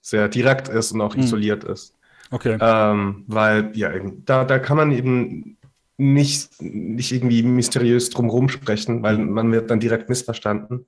[0.00, 1.22] sehr direkt ist und auch mhm.
[1.22, 1.94] isoliert ist.
[2.30, 2.58] Okay.
[2.60, 3.90] Ähm, weil, ja,
[4.26, 5.56] da, da kann man eben
[5.96, 10.86] nicht, nicht irgendwie mysteriös drumherum sprechen, weil man wird dann direkt missverstanden.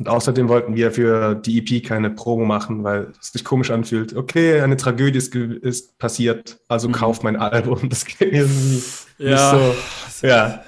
[0.00, 4.16] Und außerdem wollten wir für die EP keine Promo machen, weil es sich komisch anfühlt.
[4.16, 6.92] Okay, eine Tragödie ist, ist passiert, also mhm.
[6.92, 7.86] kauf mein Album.
[7.90, 8.82] Das geht irgendwie
[9.18, 9.28] ja.
[9.28, 9.74] nicht
[10.22, 10.26] so.
[10.26, 10.64] Ja.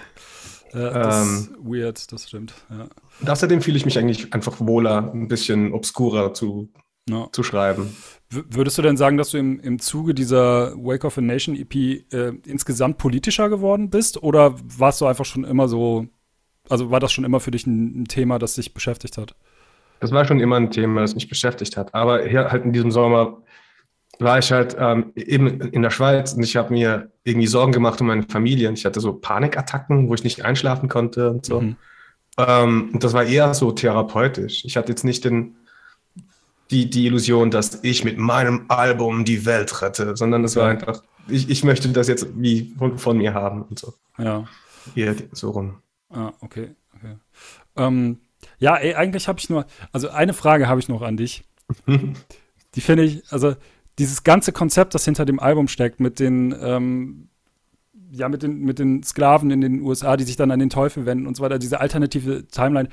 [0.74, 2.52] ja das ähm, ist weird, das stimmt.
[2.68, 2.88] Ja.
[3.22, 6.68] Und außerdem fühle ich mich eigentlich einfach wohler, ein bisschen obskurer zu,
[7.08, 7.30] no.
[7.32, 7.96] zu schreiben.
[8.28, 11.56] W würdest du denn sagen, dass du im, im Zuge dieser Wake of a Nation
[11.56, 14.22] EP äh, insgesamt politischer geworden bist?
[14.22, 16.06] Oder warst du einfach schon immer so
[16.68, 19.34] also war das schon immer für dich ein, ein Thema, das dich beschäftigt hat?
[20.00, 21.94] Das war schon immer ein Thema, das mich beschäftigt hat.
[21.94, 23.38] Aber hier halt in diesem Sommer
[24.18, 28.00] war ich halt ähm, eben in der Schweiz und ich habe mir irgendwie Sorgen gemacht
[28.00, 28.70] um meine Familie.
[28.72, 31.60] Ich hatte so Panikattacken, wo ich nicht einschlafen konnte und so.
[31.60, 31.76] Mhm.
[32.38, 34.64] Ähm, und das war eher so therapeutisch.
[34.64, 35.56] Ich hatte jetzt nicht den,
[36.70, 41.02] die, die Illusion, dass ich mit meinem Album die Welt rette, sondern es war einfach,
[41.28, 43.94] ich, ich möchte das jetzt wie von, von mir haben und so.
[44.18, 44.44] Ja.
[44.94, 45.78] Eher so rum.
[46.12, 46.74] Ah, okay.
[46.94, 47.16] okay.
[47.76, 48.18] Ähm,
[48.58, 51.44] ja, ey, eigentlich habe ich nur, also eine Frage habe ich noch an dich.
[52.74, 53.54] Die finde ich, also
[53.98, 57.28] dieses ganze Konzept, das hinter dem Album steckt, mit den, ähm,
[58.10, 61.06] ja, mit den, mit den Sklaven in den USA, die sich dann an den Teufel
[61.06, 62.88] wenden und so weiter, diese alternative Timeline.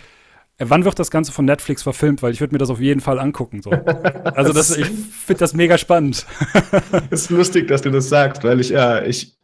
[0.58, 2.22] Äh, wann wird das Ganze von Netflix verfilmt?
[2.22, 3.62] Weil ich würde mir das auf jeden Fall angucken.
[3.62, 3.72] So.
[4.24, 6.26] Also das, ich finde das mega spannend.
[7.10, 9.38] Es ist lustig, dass du das sagst, weil ich, äh, ich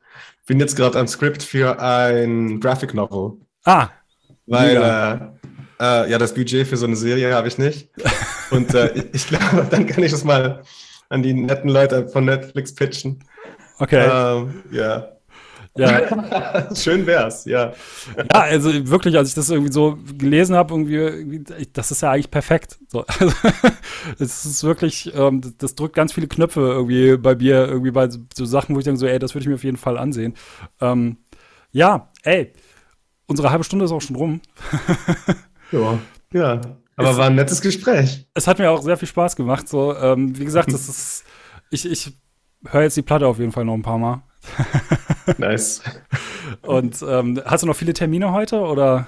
[0.45, 3.39] bin jetzt gerade am Skript für ein Graphic Novel.
[3.65, 3.89] Ah.
[4.45, 5.17] Weil, äh,
[5.79, 7.89] äh, ja, das Budget für so eine Serie habe ich nicht.
[8.51, 10.63] Und äh, ich glaube, dann kann ich das mal
[11.09, 13.23] an die netten Leute von Netflix pitchen.
[13.79, 14.07] Okay.
[14.09, 15.09] Ähm, ja.
[15.77, 16.71] Ja.
[16.75, 17.73] Schön wär's, ja.
[18.15, 21.43] Ja, also wirklich, als ich das irgendwie so gelesen habe, irgendwie,
[21.73, 22.79] das ist ja eigentlich perfekt.
[22.87, 23.33] So, also,
[24.19, 28.45] es ist wirklich, ähm, das drückt ganz viele Knöpfe irgendwie bei mir, irgendwie bei so
[28.45, 30.35] Sachen, wo ich denke so, ey, das würde ich mir auf jeden Fall ansehen.
[30.79, 31.17] Ähm,
[31.73, 32.53] ja, ey,
[33.27, 34.41] unsere halbe Stunde ist auch schon rum.
[35.71, 35.99] ja,
[36.33, 36.61] ja.
[36.97, 38.25] Aber es, war ein nettes Gespräch.
[38.33, 39.67] Es hat mir auch sehr viel Spaß gemacht.
[39.67, 41.25] So, ähm, wie gesagt, das ist,
[41.69, 42.13] ich, ich
[42.65, 44.23] höre jetzt die Platte auf jeden Fall noch ein paar Mal.
[45.37, 45.81] nice.
[46.61, 49.07] Und ähm, hast du noch viele Termine heute oder?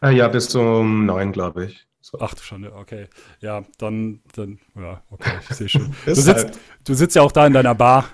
[0.00, 1.86] Ah, ja, bis zum neun, glaube ich.
[2.00, 2.18] So.
[2.20, 3.08] Ach du Schande, okay.
[3.40, 5.92] Ja, dann, dann, ja, okay, ich sehe schon.
[6.06, 6.58] du, sitzt, halt.
[6.84, 8.04] du sitzt ja auch da in deiner Bar.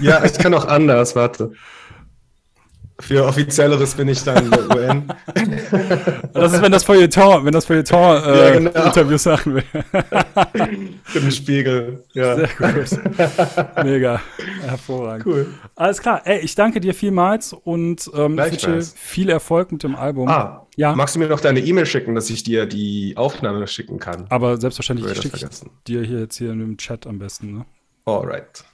[0.00, 1.52] ja, ich kann auch anders, warte.
[3.00, 5.12] Für offizielleres bin ich dann in der UN.
[6.32, 8.84] Das ist, wenn das Feuilleton, wenn das Feuilleton äh, ja, genau.
[8.84, 9.64] Interviews machen will.
[11.04, 12.36] Für den Spiegel, ja.
[12.36, 13.84] Sehr gut.
[13.84, 14.20] Mega.
[14.62, 15.26] Hervorragend.
[15.26, 15.46] Cool.
[15.76, 16.22] Alles klar.
[16.24, 20.28] Ey, ich danke dir vielmals und ähm, wünsche viel Erfolg mit dem Album.
[20.28, 20.94] Ah, ja.
[20.94, 24.26] Magst du mir noch deine E-Mail schicken, dass ich dir die Aufnahme schicken kann?
[24.28, 25.46] Aber selbstverständlich schicke ich
[25.86, 27.66] dir hier jetzt hier im Chat am besten, ne?
[28.04, 28.64] Alright.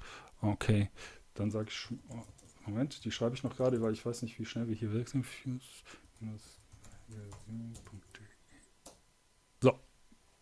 [0.43, 0.91] Okay.
[1.35, 2.22] Dann sag ich Oh.
[2.67, 5.09] Moment, die schreibe ich noch gerade, weil ich weiß nicht, wie schnell wir hier weg
[5.09, 5.25] sind.
[9.61, 9.73] So.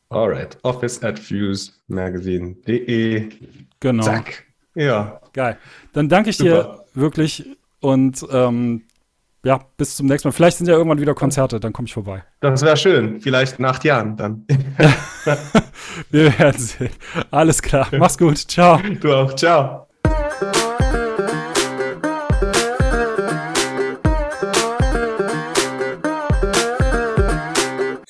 [0.08, 0.58] Alright.
[0.62, 3.28] Office at fusemagazine.de.
[3.80, 4.04] Genau.
[4.04, 4.44] Zack.
[4.74, 5.20] Ja.
[5.32, 5.58] Geil.
[5.92, 6.84] Dann danke ich Super.
[6.94, 8.84] dir wirklich und ähm,
[9.44, 10.32] ja, bis zum nächsten Mal.
[10.32, 12.24] Vielleicht sind ja irgendwann wieder Konzerte, dann komme ich vorbei.
[12.40, 13.20] Das wäre schön.
[13.20, 14.46] Vielleicht nach acht Jahren dann.
[16.10, 16.90] wir werden sehen.
[17.30, 17.88] Alles klar.
[17.92, 18.38] Mach's gut.
[18.38, 18.80] Ciao.
[19.00, 19.34] Du auch.
[19.34, 19.86] Ciao.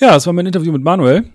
[0.04, 1.32] Ja, das war mein Interview mit Manuel.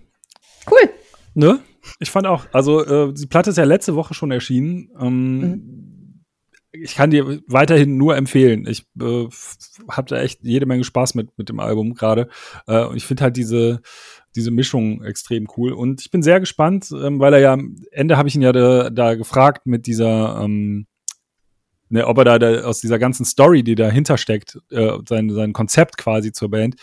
[0.70, 0.92] Cool.
[1.34, 1.60] Ne?
[2.00, 4.92] Ich fand auch, also äh, die Platte ist ja letzte Woche schon erschienen.
[5.02, 6.26] Ähm, mhm.
[6.72, 8.68] Ich kann dir weiterhin nur empfehlen.
[8.68, 9.28] Ich äh,
[9.90, 12.30] habe da echt jede Menge Spaß mit, mit dem Album gerade.
[12.68, 13.82] Äh, und ich finde halt diese,
[14.36, 15.72] diese Mischung extrem cool.
[15.72, 18.52] Und ich bin sehr gespannt, ähm, weil er ja am Ende habe ich ihn ja
[18.52, 20.86] da, da gefragt mit dieser, ähm,
[21.90, 25.54] ne, ob er da, da aus dieser ganzen Story, die dahinter steckt, äh, sein, sein
[25.54, 26.76] Konzept quasi zur Band,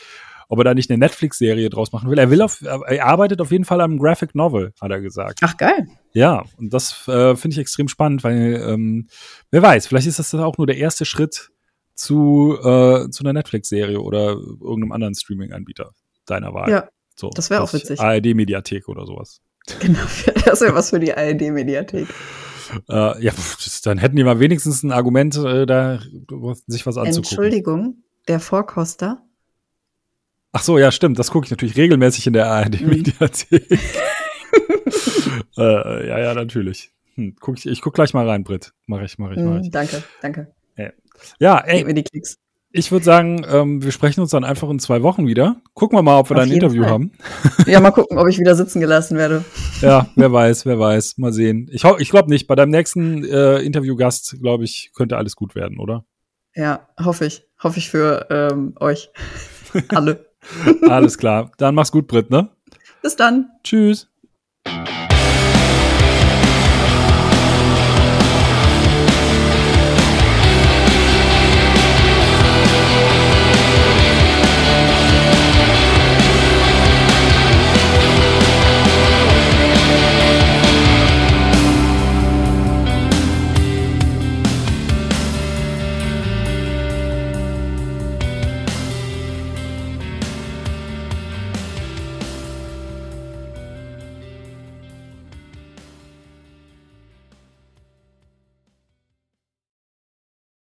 [0.48, 2.18] ob er da nicht eine Netflix-Serie draus machen will.
[2.18, 5.40] Er will auf, er arbeitet auf jeden Fall am Graphic Novel, hat er gesagt.
[5.42, 5.86] Ach geil.
[6.12, 9.08] Ja, und das äh, finde ich extrem spannend, weil ähm,
[9.50, 11.50] wer weiß, vielleicht ist das auch nur der erste Schritt
[11.94, 15.92] zu, äh, zu einer Netflix-Serie oder irgendeinem anderen Streaming-Anbieter
[16.26, 16.70] deiner Wahl.
[16.70, 16.88] Ja.
[17.16, 17.98] So, das wäre auch witzig.
[17.98, 19.40] ARD-Mediathek oder sowas.
[19.80, 20.00] Genau,
[20.44, 22.06] das wäre was für die ARD-Mediathek.
[22.88, 23.32] Äh, ja,
[23.84, 26.00] dann hätten die mal wenigstens ein Argument, äh, da
[26.66, 27.16] sich was anzugucken.
[27.16, 29.25] Entschuldigung, der Vorkoster
[30.56, 31.18] Ach so, ja, stimmt.
[31.18, 33.70] Das gucke ich natürlich regelmäßig in der ARD-Mediathek.
[33.70, 33.78] Mhm.
[35.58, 36.92] äh, ja, ja, natürlich.
[37.14, 38.72] Hm, guck ich ich guck gleich mal rein, Britt.
[38.86, 39.66] Mach ich, mach ich, mach ich.
[39.66, 40.56] Mhm, danke, danke.
[41.38, 41.78] Ja, ey.
[41.78, 42.38] Gib mir die Klicks.
[42.72, 45.56] Ich würde sagen, ähm, wir sprechen uns dann einfach in zwei Wochen wieder.
[45.74, 46.92] Gucken wir mal, ob wir Auf da ein Interview Fall.
[46.92, 47.12] haben.
[47.66, 49.44] Ja, mal gucken, ob ich wieder sitzen gelassen werde.
[49.80, 51.18] Ja, wer weiß, wer weiß.
[51.18, 51.68] Mal sehen.
[51.72, 52.46] Ich, ich glaube nicht.
[52.46, 56.04] Bei deinem nächsten äh, Interviewgast, glaube ich, könnte alles gut werden, oder?
[56.54, 57.46] Ja, hoffe ich.
[57.62, 59.10] Hoffe ich für ähm, euch.
[59.88, 60.26] Alle.
[60.88, 61.50] Alles klar.
[61.58, 62.48] Dann mach's gut, Britt, ne?
[63.02, 63.50] Bis dann.
[63.62, 64.08] Tschüss.